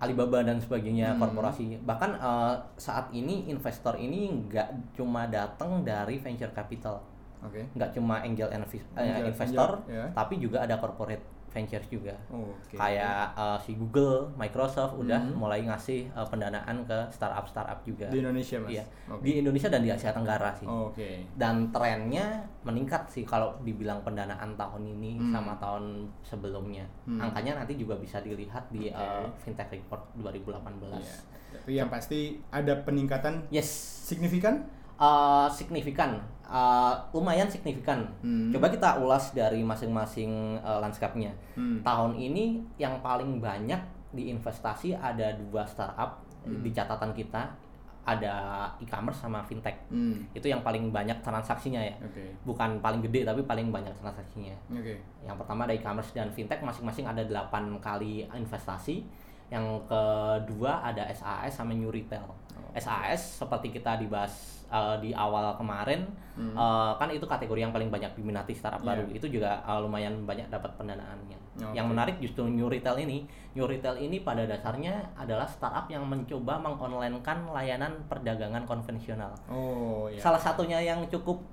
Alibaba 0.00 0.40
dan 0.40 0.56
sebagainya 0.56 1.12
Hmm. 1.12 1.20
korporasi. 1.20 1.76
Bahkan 1.78 2.10
eh, 2.16 2.54
saat 2.78 3.12
ini 3.12 3.44
investor 3.46 3.94
ini 3.94 4.32
nggak 4.48 4.96
cuma 4.96 5.26
datang 5.26 5.84
dari 5.84 6.16
venture 6.16 6.48
capital, 6.50 7.04
Oke. 7.44 7.68
nggak 7.74 7.90
cuma 7.92 8.24
angel, 8.24 8.48
Angel- 8.48 9.28
investor, 9.28 9.84
angel, 9.84 9.92
ya. 9.92 10.04
tapi 10.14 10.40
juga 10.40 10.64
ada 10.64 10.80
corporate 10.80 11.20
ventures 11.50 11.86
juga. 11.86 12.14
Oke. 12.30 12.74
Kayak 12.74 13.34
eh, 13.34 13.58
si 13.60 13.74
Google, 13.74 14.30
Microsoft 14.34 14.94
udah 14.96 15.18
Hmm. 15.20 15.34
mulai 15.36 15.60
ngasih 15.62 16.06
eh, 16.06 16.26
pendanaan 16.26 16.82
ke 16.82 16.98
startup-startup 17.10 17.82
juga. 17.82 18.06
Di 18.06 18.22
Indonesia, 18.22 18.56
Mas? 18.58 18.70
Iya. 18.70 18.84
Oke. 19.06 19.22
Di 19.22 19.32
Indonesia 19.38 19.68
dan 19.68 19.82
di 19.82 19.90
Asia 19.90 20.10
Tenggara 20.10 20.50
sih 20.54 20.64
Oke. 20.64 21.26
dan 21.34 21.68
trennya 21.68 22.38
meningkat 22.62 23.04
sih 23.06 23.22
kalau 23.22 23.58
dibilang 23.60 24.00
pendanaan 24.00 24.54
tahun 24.54 24.82
ini 24.88 25.18
Hmm. 25.18 25.32
sama 25.32 25.52
tahun 25.56 26.06
sebelumnya. 26.22 26.86
Hmm. 27.04 27.18
Angkanya 27.20 27.58
nanti 27.58 27.74
juga 27.74 27.94
bisa 27.94 28.18
dilihat 28.20 28.70
di 28.70 28.86
Oke. 28.86 28.96
uh, 28.96 29.26
fintech 29.36 29.68
report 29.70 30.00
2018. 30.16 31.02
Iya. 31.02 31.16
Tapi 31.50 31.72
yang 31.74 31.90
pasti 31.90 32.38
ada 32.48 32.78
peningkatan 32.78 33.50
Yes, 33.50 33.66
signifikan? 34.06 34.62
uh, 34.96 35.50
signifikan, 35.50 36.22
Uh, 36.50 36.98
lumayan 37.14 37.46
signifikan. 37.46 38.02
Hmm. 38.26 38.50
Coba 38.50 38.66
kita 38.66 38.98
ulas 38.98 39.30
dari 39.30 39.62
masing-masing 39.62 40.58
uh, 40.58 40.82
landscape-nya. 40.82 41.30
Hmm. 41.54 41.78
Tahun 41.86 42.18
ini 42.18 42.58
yang 42.74 42.98
paling 42.98 43.38
banyak 43.38 43.78
di 44.10 44.34
investasi 44.34 44.98
ada 44.98 45.30
dua 45.38 45.62
startup 45.62 46.26
Hmm. 46.40 46.64
di 46.64 46.72
catatan 46.72 47.12
kita, 47.12 47.52
ada 48.00 48.64
e-commerce 48.80 49.20
sama 49.20 49.44
fintech. 49.44 49.76
Hmm. 49.92 50.24
Itu 50.32 50.48
yang 50.48 50.64
paling 50.64 50.88
banyak 50.88 51.20
transaksinya 51.20 51.84
ya. 51.84 51.94
Oke. 52.00 52.32
bukan 52.48 52.80
paling 52.80 53.04
gede 53.04 53.28
tapi 53.28 53.44
paling 53.44 53.68
banyak 53.68 53.92
transaksinya. 54.00 54.56
Oke. 54.72 54.96
Yang 55.20 55.36
pertama 55.36 55.68
ada 55.68 55.74
e-commerce 55.76 56.16
dan 56.16 56.32
fintech 56.32 56.64
masing-masing 56.64 57.04
ada 57.04 57.20
8 57.28 57.76
kali 57.78 58.24
investasi. 58.24 59.04
Yang 59.50 59.66
kedua 59.84 60.80
ada 60.80 61.04
SAS 61.10 61.52
sama 61.52 61.74
New 61.74 61.90
Retail. 61.90 62.22
Oh. 62.24 62.70
SAS 62.78 63.42
seperti 63.42 63.74
kita 63.74 63.98
dibahas 63.98 64.62
uh, 64.70 64.94
di 64.96 65.10
awal 65.10 65.58
kemarin 65.58 66.06
Hmm. 66.40 66.56
uh, 66.56 66.96
kan 66.96 67.12
itu 67.12 67.26
kategori 67.28 67.60
yang 67.60 67.68
paling 67.68 67.92
banyak 67.92 68.16
diminati 68.16 68.56
startup 68.56 68.80
Iya. 68.80 68.88
baru. 68.96 69.04
Itu 69.12 69.26
juga 69.28 69.60
uh, 69.60 69.76
lumayan 69.82 70.24
banyak 70.24 70.48
dapat 70.48 70.72
pendanaannya. 70.78 71.36
Oke. 71.60 71.76
Yang 71.76 71.86
menarik 71.90 72.16
justru 72.16 72.48
New 72.48 72.64
Retail 72.64 72.96
ini. 72.96 73.28
New 73.52 73.68
Retail 73.68 74.00
ini 74.00 74.24
pada 74.24 74.48
dasarnya 74.48 75.12
adalah 75.18 75.44
startup 75.44 75.84
yang 75.92 76.06
mencoba 76.08 76.56
mengonlinekan 76.56 77.44
layanan 77.52 77.92
perdagangan 78.08 78.64
konvensional. 78.64 79.34
Oh, 79.52 80.08
iya. 80.08 80.16
Salah 80.16 80.40
satunya 80.40 80.80
yang 80.80 81.04
cukup 81.12 81.44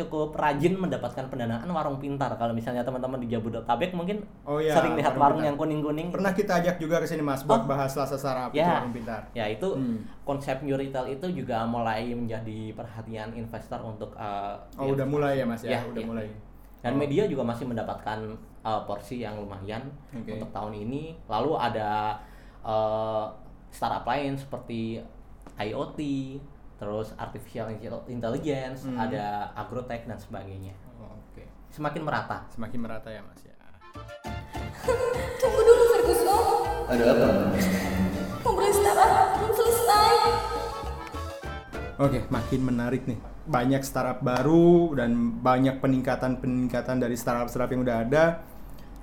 cukup 0.00 0.32
rajin 0.32 0.74
mendapatkan 0.74 1.28
pendanaan 1.28 1.68
warung 1.68 2.00
pintar. 2.00 2.32
Kalau 2.36 2.56
misalnya 2.56 2.80
teman-teman 2.80 3.20
di 3.20 3.28
Jabodetabek 3.28 3.92
mungkin 3.92 4.24
Oh, 4.48 4.56
iya, 4.56 4.72
sering 4.72 4.96
lihat 4.96 5.14
warung 5.14 5.40
warung 5.40 5.42
yang 5.44 5.56
kuning-kuning. 5.56 6.08
Pernah 6.10 6.32
kita 6.32 6.60
ajak 6.60 6.76
juga 6.80 6.98
ke 7.00 7.06
sini 7.06 7.20
Mas 7.20 7.44
buat 7.44 7.62
Oh. 7.62 7.68
bahas 7.68 7.92
Sarap 7.92 8.50
itu 8.50 8.60
Ya. 8.60 8.80
warung 8.80 8.94
pintar. 8.96 9.22
Ya 9.36 9.44
itu 9.46 9.68
Hmm. 9.76 10.02
konsep 10.24 10.64
new 10.64 10.74
retail 10.74 11.06
itu 11.06 11.26
juga 11.44 11.62
mulai 11.68 12.10
menjadi 12.12 12.72
perhatian 12.72 13.36
investor 13.36 13.78
untuk 13.84 14.16
uh, 14.16 14.56
Oh, 14.80 14.92
udah 14.92 15.06
mulai 15.06 15.38
ya 15.38 15.44
Mas 15.44 15.60
ya, 15.62 15.76
Ya, 15.76 15.80
udah 15.84 16.02
ya. 16.02 16.08
mulai. 16.08 16.26
Dan 16.80 16.96
Oh. 16.96 16.98
media 16.98 17.28
juga 17.28 17.44
masih 17.44 17.68
mendapatkan 17.68 18.18
uh, 18.64 18.80
porsi 18.88 19.20
yang 19.20 19.36
lumayan 19.36 19.84
Oke. 20.16 20.36
untuk 20.36 20.48
tahun 20.52 20.72
ini. 20.76 21.12
Lalu 21.28 21.52
ada 21.56 22.16
uh, 22.64 23.28
startup 23.70 24.04
lain 24.04 24.36
seperti 24.36 25.00
IoT, 25.56 25.98
terus 26.80 27.12
artificial 27.20 27.68
intelligence, 28.08 28.88
Hmm. 28.88 28.96
ada 28.96 29.52
agrotech 29.52 30.08
dan 30.08 30.16
sebagainya. 30.16 30.72
Oh, 30.96 31.12
Oke. 31.28 31.44
Semakin 31.68 32.00
merata. 32.08 32.48
Semakin 32.48 32.80
merata 32.80 33.12
ya 33.12 33.20
Mas 33.20 33.44
ya. 33.44 33.52
Tunggu 35.36 35.60
dulu 35.60 35.82
Ferguson, 35.92 36.44
Ada 36.88 37.04
apa? 37.12 37.28
startup 38.70 39.28
belum 39.36 39.52
selesai. 39.54 40.14
Oke, 42.00 42.18
makin 42.32 42.60
menarik 42.64 43.02
nih. 43.04 43.18
Banyak 43.44 43.82
startup 43.84 44.24
baru 44.24 44.96
dan 44.96 45.42
banyak 45.42 45.84
peningkatan-peningkatan 45.84 46.96
dari 46.96 47.16
startup-startup 47.18 47.70
yang 47.76 47.82
udah 47.84 47.96
ada. 48.08 48.24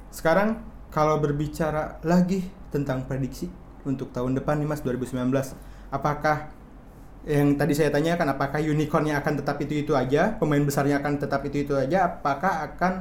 Sekarang 0.10 0.66
kalau 0.90 1.22
berbicara 1.22 2.02
lagi 2.02 2.48
tentang 2.74 3.06
prediksi 3.06 3.52
untuk 3.86 4.10
tahun 4.10 4.40
depan 4.40 4.58
nih 4.58 4.68
Mas 4.68 4.82
2019, 4.82 5.54
apakah 5.94 6.50
yang 7.28 7.60
tadi 7.60 7.76
saya 7.76 7.92
tanyakan 7.92 8.32
apakah 8.32 8.64
unicornnya 8.64 9.20
akan 9.20 9.44
tetap 9.44 9.60
itu-itu 9.60 9.92
aja, 9.92 10.40
pemain 10.40 10.64
besarnya 10.64 11.04
akan 11.04 11.20
tetap 11.20 11.44
itu-itu 11.44 11.76
aja, 11.76 12.08
apakah 12.08 12.72
akan 12.72 12.94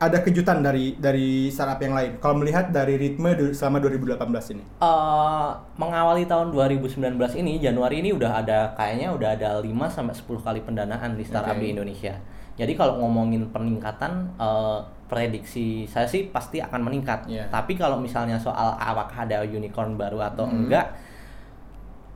ada 0.00 0.18
kejutan 0.24 0.64
dari 0.64 0.96
dari 0.96 1.52
startup 1.52 1.76
yang 1.78 1.92
lain? 1.92 2.16
Kalau 2.18 2.40
melihat 2.40 2.72
dari 2.72 2.96
ritme 2.96 3.36
selama 3.52 3.84
2018 3.84 4.56
ini. 4.56 4.64
Eh, 4.80 5.50
mengawali 5.76 6.24
tahun 6.24 6.50
2019 6.50 7.36
ini 7.36 7.60
Januari 7.60 8.00
ini 8.00 8.10
udah 8.10 8.40
ada 8.40 8.72
kayaknya 8.74 9.12
udah 9.12 9.36
ada 9.36 9.48
5 9.60 9.92
sampai 9.92 10.16
10 10.16 10.40
kali 10.40 10.60
pendanaan 10.64 11.14
di 11.14 11.22
startup 11.22 11.54
Oke. 11.54 11.62
di 11.62 11.76
Indonesia. 11.76 12.16
Jadi 12.56 12.72
kalau 12.74 12.96
ngomongin 13.04 13.52
peningkatan 13.52 14.40
eh, 14.40 14.78
prediksi 15.06 15.84
saya 15.84 16.08
sih 16.08 16.32
pasti 16.32 16.64
akan 16.64 16.80
meningkat. 16.80 17.28
Iya. 17.28 17.52
Tapi 17.52 17.76
kalau 17.76 18.00
misalnya 18.00 18.40
soal 18.40 18.72
apakah 18.80 19.28
ada 19.28 19.44
unicorn 19.44 20.00
baru 20.00 20.24
atau 20.24 20.48
Hmm. 20.48 20.64
enggak 20.64 20.96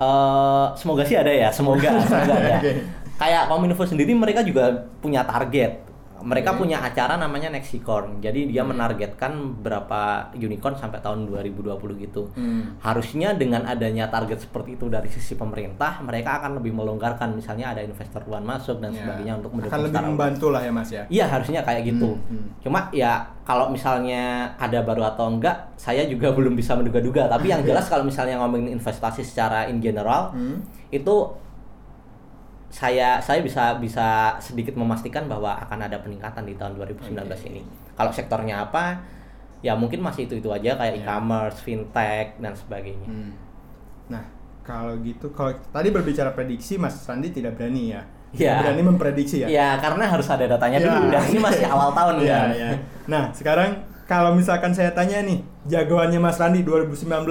eh 0.00 0.66
semoga 0.74 1.02
sih 1.06 1.16
ada 1.18 1.30
ya, 1.30 1.48
semoga 1.54 1.90
semoga 2.08 2.34
ada. 2.34 2.58
Oke. 2.58 2.72
Kayak 3.14 3.46
Kominfo 3.46 3.84
sendiri 3.86 4.10
mereka 4.14 4.42
juga 4.42 4.90
punya 4.98 5.22
target. 5.22 5.93
Mereka 6.22 6.54
Oke. 6.54 6.58
punya 6.62 6.78
acara 6.78 7.18
namanya 7.18 7.50
Nexicorn. 7.50 8.22
Jadi 8.22 8.46
dia 8.46 8.62
menargetkan 8.62 9.34
berapa 9.58 10.30
unicorn 10.32 10.74
sampai 10.74 11.00
tahun 11.00 11.26
2020 11.26 11.74
gitu. 11.98 12.30
Hmm. 12.32 12.78
Harusnya 12.78 13.32
dengan 13.32 13.66
adanya 13.66 14.06
target 14.06 14.38
seperti 14.40 14.78
itu 14.78 14.86
dari 14.86 15.10
sisi 15.10 15.34
pemerintah, 15.34 15.98
mereka 16.00 16.38
akan 16.38 16.62
lebih 16.62 16.70
melonggarkan 16.70 17.34
misalnya 17.34 17.74
ada 17.74 17.82
investor 17.82 18.22
luar 18.24 18.40
masuk 18.40 18.78
dan 18.78 18.94
Ya. 18.94 19.02
sebagainya 19.02 19.34
untuk 19.38 19.50
mendukung 19.52 19.74
akan 19.74 19.82
lebih 19.84 20.02
membantu 20.06 20.46
lah 20.54 20.62
ya 20.62 20.70
Mas 20.70 20.90
ya. 20.90 21.02
Iya 21.08 21.24
harusnya 21.26 21.60
kayak 21.60 21.82
gitu. 21.84 22.14
Hmm, 22.14 22.30
hmm. 22.30 22.46
Cuma 22.62 22.80
ya 22.90 23.12
kalau 23.42 23.68
misalnya 23.68 24.54
ada 24.56 24.80
baru 24.80 25.04
atau 25.04 25.28
enggak, 25.28 25.74
saya 25.74 26.06
juga 26.06 26.30
belum 26.30 26.54
bisa 26.54 26.72
menduga-duga. 26.72 27.26
Tapi 27.26 27.50
yang 27.50 27.60
jelas 27.60 27.90
kalau 27.90 28.06
misalnya 28.06 28.38
ngomongin 28.38 28.72
investasi 28.72 29.20
secara 29.20 29.66
in 29.66 29.82
general, 29.82 30.30
Hmm. 30.30 30.62
itu 30.88 31.14
saya 32.74 33.22
saya 33.22 33.38
bisa 33.38 33.78
bisa 33.78 34.34
sedikit 34.42 34.74
memastikan 34.74 35.30
bahwa 35.30 35.54
akan 35.62 35.86
ada 35.86 36.02
peningkatan 36.02 36.42
di 36.42 36.58
tahun 36.58 36.74
2019 36.74 37.14
Oke. 37.22 37.46
ini. 37.46 37.62
Kalau 37.94 38.10
sektornya 38.10 38.66
apa? 38.66 38.98
Ya 39.62 39.78
mungkin 39.78 40.02
masih 40.02 40.26
itu 40.26 40.42
itu 40.42 40.50
aja 40.50 40.74
kayak 40.74 40.98
Ya. 40.98 41.06
e-commerce, 41.06 41.62
fintech 41.62 42.34
dan 42.42 42.52
sebagainya. 42.52 43.06
Hmm. 43.06 43.30
Nah, 44.10 44.26
kalau 44.60 44.98
gitu, 45.00 45.30
kalau 45.30 45.54
tadi 45.70 45.88
berbicara 45.88 46.34
prediksi, 46.34 46.74
Mas 46.74 46.98
Randi 47.06 47.30
tidak 47.30 47.54
berani 47.54 47.94
ya? 47.94 48.02
Ya. 48.34 48.58
Berani 48.60 48.82
memprediksi 48.82 49.40
ya? 49.40 49.48
Ya 49.48 49.68
karena 49.78 50.10
harus 50.10 50.26
ada 50.26 50.42
datanya 50.44 50.82
Ya. 50.82 50.86
dulu. 50.90 51.14
Dan 51.14 51.22
ini 51.30 51.38
masih 51.38 51.64
awal 51.70 51.94
tahun 51.94 52.14
Iya, 52.26 52.34
kan. 52.34 52.48
iya. 52.50 52.68
Nah, 53.06 53.24
sekarang 53.30 53.70
kalau 54.04 54.34
misalkan 54.34 54.74
saya 54.74 54.90
tanya 54.90 55.22
nih, 55.22 55.40
jagoannya 55.64 56.18
Mas 56.18 56.36
Randi 56.36 56.66
2019 56.66 57.22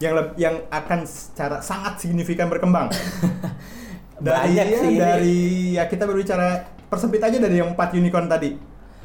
yang 0.00 0.16
yang 0.40 0.56
akan 0.72 1.04
secara 1.04 1.60
sangat 1.60 2.00
signifikan 2.00 2.48
berkembang. 2.48 2.88
Dari 4.18 4.34
Banyak 4.50 4.66
ya, 4.66 4.78
sih 4.78 4.90
ini. 4.90 4.98
dari 4.98 5.38
ya 5.72 5.84
kita 5.86 6.02
berbicara 6.02 6.48
persempit 6.86 7.20
aja 7.20 7.38
dari 7.38 7.56
yang 7.56 7.70
empat 7.72 7.94
unicorn 7.94 8.26
tadi. 8.26 8.50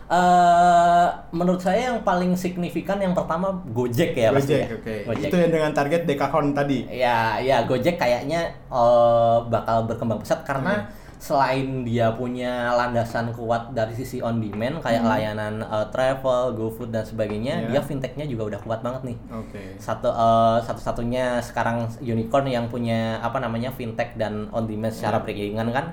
Eh, 0.03 1.07
menurut 1.31 1.57
saya 1.57 1.89
yang 1.89 2.03
paling 2.03 2.35
signifikan 2.35 2.97
yang 2.97 3.13
pertama 3.13 3.49
Gojek 3.67 4.13
ya 4.13 4.29
pasti 4.29 4.53
Gojek, 4.53 4.61
ya. 4.61 4.77
oke. 4.77 4.95
Gojek. 5.07 5.27
Itu 5.27 5.35
yang 5.37 5.51
dengan 5.51 5.71
target 5.71 6.01
dekakon 6.03 6.51
tadi. 6.51 6.85
Ya, 6.87 7.39
ya 7.39 7.63
Gojek 7.63 7.97
kayaknya 7.97 8.41
eh, 8.67 9.37
bakal 9.47 9.85
berkembang 9.85 10.19
pesat 10.19 10.43
karena 10.43 10.85
Hmm. 10.85 11.02
Selain 11.23 11.87
dia 11.87 12.11
punya 12.11 12.75
landasan 12.75 13.31
kuat 13.31 13.71
dari 13.71 13.95
sisi 13.95 14.19
on 14.19 14.43
demand 14.43 14.83
kayak 14.83 15.07
layanan 15.07 15.63
eh, 15.63 15.87
travel, 15.87 16.51
GoFood 16.51 16.91
dan 16.91 17.07
sebagainya, 17.07 17.63
Hmm. 17.63 17.67
dia 17.71 17.79
Ya. 17.79 17.81
fintechnya 17.81 18.27
juga 18.27 18.51
udah 18.51 18.59
kuat 18.59 18.83
banget 18.83 19.07
nih. 19.07 19.17
Oke. 19.31 19.63
Satu 19.79 20.11
eh, 20.11 20.57
satu-satunya 20.59 21.39
sekarang 21.39 21.87
unicorn 21.97 22.43
yang 22.45 22.67
punya 22.67 23.23
apa 23.23 23.39
namanya 23.39 23.71
fintech 23.71 24.19
dan 24.19 24.51
on 24.51 24.67
demand 24.67 24.91
secara 24.91 25.17
Ya. 25.17 25.23
beriringan 25.23 25.71
kan. 25.71 25.85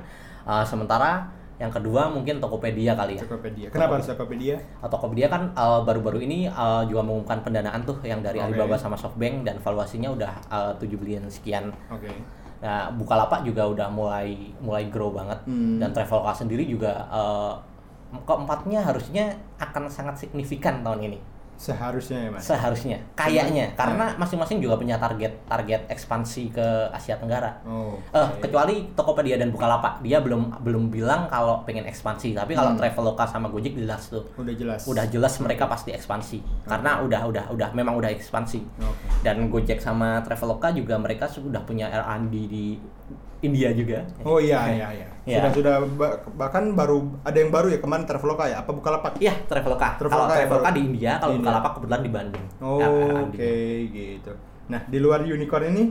Eh, 0.43 0.65
sementara 0.67 1.31
yang 1.61 1.69
kedua 1.69 2.09
mungkin 2.09 2.41
Tokopedia 2.41 2.97
kali 2.97 3.15
ya. 3.15 3.23
Tokopedia. 3.23 3.69
Kenapa 3.71 4.01
harus 4.01 4.09
Tokopedia? 4.09 4.57
atau 4.81 4.97
Tokopedia 4.97 5.29
kan 5.29 5.53
uh, 5.53 5.85
baru-baru 5.85 6.25
ini 6.25 6.49
uh, 6.49 6.81
juga 6.89 7.05
mengumumkan 7.05 7.45
pendanaan 7.45 7.85
tuh 7.85 8.01
yang 8.01 8.25
dari 8.25 8.41
Oke. 8.41 8.57
Alibaba 8.57 8.81
sama 8.81 8.97
SoftBank 8.97 9.45
dan 9.45 9.61
valuasinya 9.61 10.09
udah 10.09 10.33
uh, 10.49 10.73
7 10.75 10.89
billion 10.97 11.29
sekian. 11.29 11.69
Oke. 11.93 12.09
Nah, 12.61 12.93
Bukalapak 12.93 13.41
juga 13.41 13.65
udah 13.65 13.89
mulai 13.89 14.37
mulai 14.61 14.93
grow 14.93 15.11
banget 15.11 15.41
Hmm. 15.49 15.81
dan 15.81 15.97
Traveloka 15.97 16.45
sendiri 16.45 16.69
juga 16.69 17.09
uh, 17.09 17.57
keempatnya 18.29 18.85
harusnya 18.85 19.33
akan 19.57 19.89
sangat 19.89 20.19
signifikan 20.21 20.85
tahun 20.85 21.09
ini. 21.09 21.19
Seharusnya 21.61 22.17
ya, 22.17 22.31
Mas. 22.33 22.41
Seharusnya, 22.41 22.97
kayaknya 23.13 23.77
karena 23.77 24.17
masing-masing 24.17 24.65
juga 24.65 24.81
punya 24.81 24.97
target 24.97 25.45
target 25.45 25.85
ekspansi 25.87 26.49
ke 26.49 26.67
Asia 26.89 27.21
Tenggara. 27.21 27.61
Oh. 27.63 28.01
Eh, 28.11 28.29
kecuali 28.41 28.89
Tokopedia 28.97 29.37
dan 29.37 29.53
Bukalapak, 29.53 30.01
dia 30.01 30.25
belum 30.25 30.57
belum 30.59 30.89
bilang 30.89 31.29
kalau 31.29 31.61
pengen 31.63 31.85
ekspansi. 31.85 32.33
Tapi 32.33 32.57
kalau 32.57 32.73
Hmm. 32.73 32.81
Traveloka 32.81 33.29
sama 33.29 33.47
Gojek 33.47 33.77
jelas 33.77 34.09
tuh 34.09 34.25
udah 34.35 34.55
jelas. 34.55 34.89
udah 34.89 35.05
jelas 35.05 35.37
mereka 35.37 35.67
pasti 35.67 35.93
ekspansi 35.93 36.39
karena 36.65 37.05
udah 37.05 37.29
udah 37.29 37.45
udah 37.51 37.69
memang 37.73 37.93
udah 37.93 38.09
ekspansi 38.09 38.65
Oke. 38.81 39.07
dan 39.21 39.45
Gojek 39.47 39.79
sama 39.79 40.25
Traveloka 40.25 40.71
juga 40.71 40.97
mereka 40.97 41.29
sudah 41.29 41.61
punya 41.61 41.91
R&D 41.91 42.35
di 42.47 42.81
India 43.41 43.73
juga 43.73 44.05
Oh 44.23 44.37
iya 44.37 44.61
iya 44.71 44.89
iya. 44.93 45.07
Ya. 45.21 45.37
Sudah 45.47 45.53
sudah 45.53 45.75
ba- 45.95 46.17
bahkan 46.35 46.73
baru 46.73 47.05
ada 47.23 47.37
yang 47.37 47.53
baru 47.53 47.69
ya 47.69 47.79
kemarin 47.79 48.03
Traveloka 48.03 48.49
ya 48.49 48.65
apa 48.65 48.73
Bukalapak? 48.73 49.21
Iya 49.21 49.37
Traveloka. 49.47 50.01
Traveloka 50.01 50.27
kalau 50.27 50.33
ya, 50.33 50.39
Traveloka 50.43 50.65
baru. 50.65 50.75
di 50.75 50.83
India, 50.83 51.13
kalau 51.13 51.21
Di 51.21 51.29
India. 51.29 51.45
Bukalapak 51.45 51.71
kebetulan 51.77 52.01
di 52.03 52.11
Bandung. 52.11 52.47
Oh, 52.59 52.81
oke 53.29 53.53
gitu. 53.93 54.33
Nah, 54.67 54.81
di 54.89 54.99
luar 54.99 55.21
unicorn 55.23 55.65
ini 55.69 55.85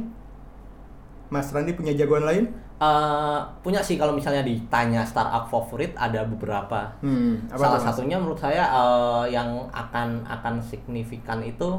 Mas 1.30 1.54
Randi 1.54 1.72
punya 1.72 1.94
jagoan 1.94 2.26
lain? 2.26 2.50
Eh, 2.80 3.40
punya 3.62 3.80
sih 3.80 3.96
kalau 3.96 4.12
misalnya 4.12 4.42
ditanya 4.42 5.06
startup 5.06 5.46
favorit 5.46 5.94
ada 5.94 6.26
beberapa. 6.26 6.90
Hmm, 7.00 7.38
apa 7.48 7.60
Salah 7.60 7.80
Mas? 7.80 7.86
satunya 7.86 8.18
menurut 8.18 8.42
saya 8.42 8.66
eh, 8.66 9.26
yang 9.30 9.46
akan 9.70 10.26
akan 10.26 10.58
signifikan 10.58 11.40
itu 11.40 11.70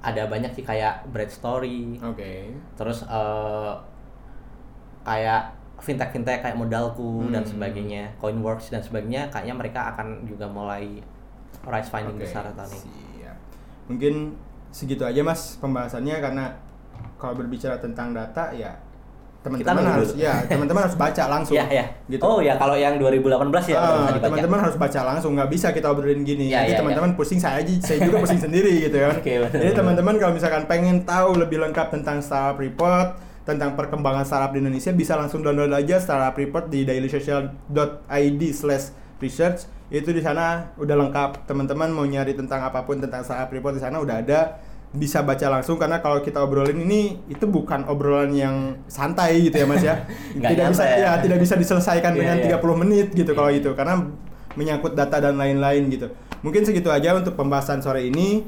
ada 0.00 0.24
banyak 0.26 0.48
sih 0.50 0.64
kayak 0.64 1.04
Bread 1.06 1.28
Story, 1.28 2.00
Oke. 2.00 2.56
terus 2.72 3.04
eh, 3.04 3.72
kayak 5.02 5.42
fintech 5.78 6.10
fintech 6.10 6.38
kayak 6.40 6.54
modalku 6.54 7.24
dan 7.26 7.40
Hmm. 7.40 7.50
sebagainya, 7.50 8.12
Coinworks 8.16 8.68
dan 8.68 8.80
sebagainya, 8.80 9.28
kayaknya 9.28 9.54
mereka 9.54 9.80
akan 9.90 10.24
juga 10.24 10.44
mulai 10.44 11.00
rise 11.62 11.88
finding 11.88 12.14
Oke, 12.14 12.24
besar 12.24 12.44
tahun 12.50 12.68
ini. 12.70 12.80
siap. 13.16 13.36
Mungkin 13.86 14.14
segitu 14.70 15.02
aja 15.02 15.20
Mas 15.20 15.56
pembahasannya 15.56 16.16
karena 16.18 16.44
kalau 17.16 17.34
berbicara 17.34 17.76
tentang 17.76 18.12
data 18.12 18.48
ya 18.50 18.76
teman-teman 19.40 19.80
harus 19.82 20.12
dulu. 20.12 20.20
ya 20.20 20.36
teman-teman 20.44 20.84
harus 20.84 20.94
baca 20.94 21.24
langsung. 21.32 21.56
Iya, 21.56 21.64
iya. 21.70 21.84
Gitu. 22.06 22.20
Oh 22.20 22.38
ya, 22.38 22.54
kalau 22.54 22.76
yang 22.76 23.00
2018 23.00 23.40
ya 23.66 23.80
dibaca. 23.80 24.20
teman-teman 24.20 24.58
harus 24.60 24.76
baca 24.76 25.00
langsung 25.02 25.32
nggak 25.32 25.48
bisa 25.48 25.72
kita 25.72 25.88
obrolin 25.88 26.20
gini 26.22 26.46
Ya, 26.46 26.60
nanti 26.60 26.76
ya, 26.76 26.78
teman-teman 26.78 27.16
pusing 27.16 27.40
saya 27.40 27.56
aja 27.58 27.72
saya 27.80 28.04
juga 28.04 28.20
pusing 28.20 28.36
sendiri 28.46 28.84
gitu 28.84 29.00
ya 29.00 29.08
Oke, 29.10 29.40
benar, 29.40 29.48
jadi 29.54 29.72
teman-teman 29.74 30.14
kalau 30.16 30.32
misalkan 30.36 30.64
pengen 30.66 30.96
tahu 31.02 31.40
lebih 31.40 31.56
lengkap 31.58 31.88
tentang 31.90 32.20
startup 32.20 32.60
report 32.60 33.16
tentang 33.50 33.74
perkembangan 33.74 34.22
startup 34.22 34.54
di 34.54 34.62
Indonesia 34.62 34.94
bisa 34.94 35.18
langsung 35.18 35.42
download 35.42 35.74
aja 35.74 35.98
startup 35.98 36.38
report 36.38 36.70
di 36.70 36.86
dailysocial.id 36.86 38.42
slash 38.54 38.94
research 39.18 39.66
itu 39.90 40.14
di 40.14 40.22
sana 40.22 40.70
udah 40.78 40.94
lengkap 40.94 41.50
teman-teman 41.50 41.90
mau 41.90 42.06
nyari 42.06 42.38
tentang 42.38 42.62
apa 42.62 42.86
pun 42.86 43.02
tentang 43.02 43.26
startup 43.26 43.50
report 43.50 43.74
di 43.74 43.82
sana 43.82 43.98
udah 43.98 44.22
ada 44.22 44.40
bisa 44.90 45.22
baca 45.22 45.46
langsung 45.46 45.78
karena 45.78 46.02
kalau 46.02 46.18
kita 46.18 46.42
obrolin 46.42 46.82
ini 46.82 47.22
itu 47.30 47.46
bukan 47.46 47.86
obrolan 47.86 48.34
yang 48.34 48.74
santai 48.90 49.38
gitu 49.46 49.62
ya 49.62 49.66
Mas 49.66 49.82
ya. 49.86 50.02
Tidak 50.34 50.66
bisa 50.74 50.82
ya. 50.82 50.96
ya 50.98 51.10
tidak 51.22 51.38
bisa 51.38 51.54
diselesaikan 51.54 52.10
Iya, 52.14 52.18
dengan 52.18 52.36
iya. 52.42 52.58
30 52.58 52.82
menit 52.82 53.06
gitu 53.14 53.30
kalau 53.38 53.54
itu 53.54 53.70
karena 53.78 54.02
menyangkut 54.58 54.98
data 54.98 55.22
dan 55.22 55.38
lain-lain 55.38 55.86
gitu. 55.94 56.10
Mungkin 56.42 56.66
segitu 56.66 56.90
aja 56.90 57.14
untuk 57.14 57.38
pembahasan 57.38 57.78
sore 57.78 58.10
ini. 58.10 58.42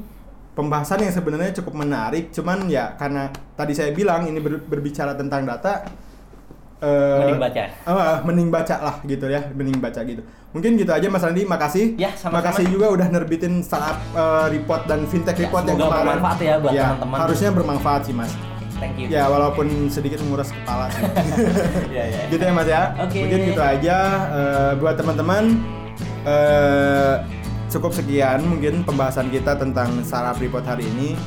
Pembahasan 0.53 1.01
yang 1.01 1.09
sebenarnya 1.09 1.49
cukup 1.55 1.73
menarik, 1.75 2.29
cuman 2.29 2.65
ya 2.67 2.93
karena 2.93 3.25
tadi 3.53 3.73
saya 3.73 3.89
bilang 3.89 4.21
ini 4.23 4.37
ber- 4.37 4.61
berbicara 4.61 5.13
tentang 5.13 5.43
data 5.43 5.81
eh, 6.77 7.19
Mending 7.19 7.41
baca. 7.41 7.63
ah, 7.83 8.17
mending 8.21 8.49
baca 8.49 8.75
lah 8.77 8.95
gitu 9.01 9.25
ya, 9.25 9.41
mending 9.49 9.79
baca 9.79 9.97
gitu. 10.03 10.21
Mungkin 10.51 10.77
gitu 10.77 10.91
aja 10.91 11.07
Mas 11.07 11.25
Randi, 11.25 11.41
makasih. 11.43 11.97
Ya, 11.97 12.13
sama-sama. 12.13 12.45
Makasih 12.45 12.69
juga 12.69 12.85
udah 12.87 13.07
nerbitin 13.09 13.59
startup 13.59 13.97
eh, 14.13 14.47
report 14.51 14.85
dan 14.85 15.03
fintech 15.03 15.33
Ya, 15.35 15.49
report 15.49 15.63
yang 15.65 15.77
kemarin. 15.79 16.05
bermanfaat 16.13 16.37
ya 16.39 16.53
buat 16.57 16.71
teman-teman. 16.71 17.17
Harusnya 17.17 17.49
bermanfaat 17.49 18.01
sih 18.03 18.13
Mas. 18.13 18.31
Thank 18.75 18.99
you. 18.99 19.07
Ya 19.07 19.25
walaupun 19.25 19.65
sedikit 19.87 20.21
menguras 20.21 20.51
kepala 20.51 20.85
sih. 20.91 21.01
Iya, 21.89 22.03
iya. 22.11 22.21
gitu 22.29 22.43
ya 22.43 22.53
Mas 22.53 22.67
ya. 22.67 22.83
Oke. 22.99 23.25
Mungkin 23.25 23.39
gitu 23.47 23.61
aja 23.63 23.97
eh, 24.29 24.71
buat 24.77 24.93
teman-teman 24.93 25.43
eh, 26.23 27.13
cukup 27.73 27.89
sekian 27.89 28.45
mungkin 28.45 28.85
pembahasan 28.85 29.33
kita 29.33 29.57
tentang 29.57 29.89
startup 30.05 30.37
report 30.37 30.61
hari 30.69 30.85
ini. 30.93 31.17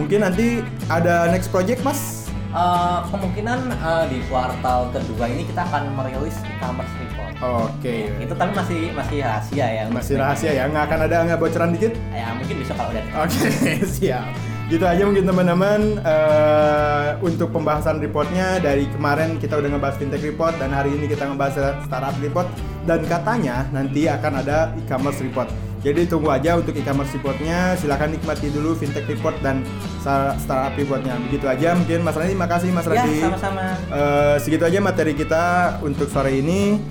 Mungkin 0.00 0.24
nanti 0.24 0.64
ada 0.88 1.28
next 1.28 1.52
project 1.52 1.84
Mas. 1.84 2.26
Eh, 2.56 2.98
kemungkinan 3.12 3.68
eh, 3.68 4.04
di 4.08 4.18
kuartal 4.32 4.88
kedua 4.88 5.28
ini 5.28 5.44
kita 5.44 5.68
akan 5.68 5.92
merilis 5.92 6.40
e-commerce 6.40 6.92
report. 6.96 7.34
Oke. 7.44 8.08
Itu 8.16 8.32
tapi 8.32 8.56
masih 8.56 8.80
masih 8.96 9.18
rahasia 9.20 9.66
ya. 9.68 9.82
Masih 9.92 10.14
rahasia 10.16 10.50
ya, 10.56 10.64
nggak 10.72 10.84
akan 10.88 11.00
ada 11.04 11.16
nggak 11.28 11.40
bocoran 11.40 11.76
dikit. 11.76 11.92
Ya 12.16 12.32
mungkin 12.32 12.56
bisa 12.64 12.72
kalau 12.72 12.96
udah. 12.96 13.04
Oke, 13.28 13.48
siap. 14.00 14.24
Gitu 14.66 14.82
aja 14.82 15.06
mungkin 15.06 15.30
teman-teman 15.30 16.02
eh, 16.02 17.08
untuk 17.22 17.54
pembahasan 17.54 18.02
reportnya 18.02 18.58
dari 18.58 18.90
kemarin 18.90 19.38
kita 19.38 19.62
udah 19.62 19.70
ngebahas 19.70 19.94
fintech 19.94 20.26
report 20.26 20.58
dan 20.58 20.74
hari 20.74 20.90
ini 20.90 21.06
kita 21.06 21.22
ngebahas 21.22 21.86
startup 21.86 22.18
report 22.18 22.50
dan 22.82 22.98
katanya 23.06 23.62
nanti 23.70 24.10
akan 24.10 24.42
ada 24.42 24.74
e-commerce 24.74 25.22
report. 25.22 25.46
Jadi 25.86 26.10
tunggu 26.10 26.34
aja 26.34 26.58
untuk 26.58 26.74
e-commerce 26.74 27.14
reportnya. 27.14 27.78
Silahkan 27.78 28.10
nikmati 28.10 28.50
dulu 28.50 28.74
fintech 28.74 29.06
report 29.06 29.38
dan 29.38 29.62
sta- 30.02 30.34
startup 30.34 30.74
reportnya. 30.74 31.14
Begitu 31.30 31.46
aja 31.46 31.78
mungkin 31.78 32.02
Mas 32.02 32.18
Randi. 32.18 32.34
Makasih 32.34 32.70
Mas 32.74 32.86
Ya 32.90 33.06
Randi. 33.06 33.22
sama-sama. 33.22 33.64
Eh, 33.86 34.36
segitu 34.42 34.66
aja 34.66 34.82
materi 34.82 35.14
kita 35.14 35.78
untuk 35.78 36.10
sore 36.10 36.42
ini. 36.42 36.82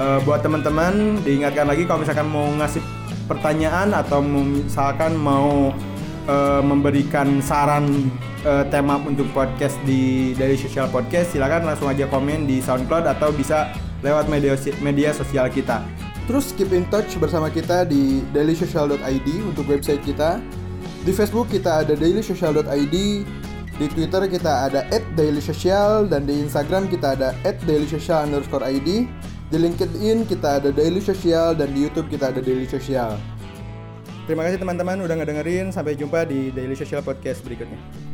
Eh, 0.00 0.18
buat 0.24 0.40
teman-teman 0.40 1.20
diingatkan 1.20 1.68
lagi 1.68 1.84
kalau 1.84 2.00
misalkan 2.00 2.24
mau 2.24 2.48
ngasih 2.56 2.80
pertanyaan 3.28 3.92
atau 3.92 4.24
misalkan 4.24 5.12
mau 5.12 5.76
eh, 6.28 6.62
memberikan 6.62 7.40
saran 7.40 8.12
eh, 8.44 8.64
tema 8.68 9.00
untuk 9.02 9.26
podcast 9.32 9.74
di 9.88 10.32
dari 10.36 10.54
Social 10.54 10.92
Podcast, 10.92 11.32
silakan 11.32 11.64
langsung 11.64 11.88
aja 11.88 12.04
komen 12.06 12.44
di 12.44 12.60
SoundCloud 12.60 13.08
atau 13.08 13.32
bisa 13.32 13.72
lewat 14.04 14.30
media 14.30 14.54
media 14.84 15.10
sosial 15.16 15.48
kita. 15.50 15.82
Terus 16.28 16.52
keep 16.52 16.70
in 16.76 16.84
touch 16.92 17.16
bersama 17.16 17.48
kita 17.48 17.88
di 17.88 18.20
dailysocial.id 18.36 19.28
untuk 19.48 19.64
website 19.64 20.04
kita. 20.04 20.38
Di 21.02 21.10
Facebook 21.16 21.48
kita 21.48 21.88
ada 21.88 21.96
dailysocial.id, 21.96 22.96
di 23.78 23.86
Twitter 23.86 24.28
kita 24.28 24.68
ada 24.68 24.84
@dailysocial 25.16 26.10
dan 26.10 26.28
di 26.28 26.36
Instagram 26.44 26.90
kita 26.92 27.16
ada 27.16 27.32
@dailysocial_id. 27.64 28.88
Di 29.48 29.56
LinkedIn 29.56 30.28
kita 30.28 30.60
ada 30.60 30.68
Daily 30.68 31.00
Social 31.00 31.56
dan 31.56 31.72
di 31.72 31.88
YouTube 31.88 32.12
kita 32.12 32.28
ada 32.28 32.44
Daily 32.44 32.68
Social. 32.68 33.37
Terima 34.28 34.44
kasih 34.44 34.60
teman-teman 34.60 35.00
udah 35.00 35.16
ngedengerin. 35.24 35.72
Sampai 35.72 35.96
jumpa 35.96 36.28
di 36.28 36.52
Daily 36.52 36.76
Social 36.76 37.00
Podcast 37.00 37.40
berikutnya. 37.40 38.07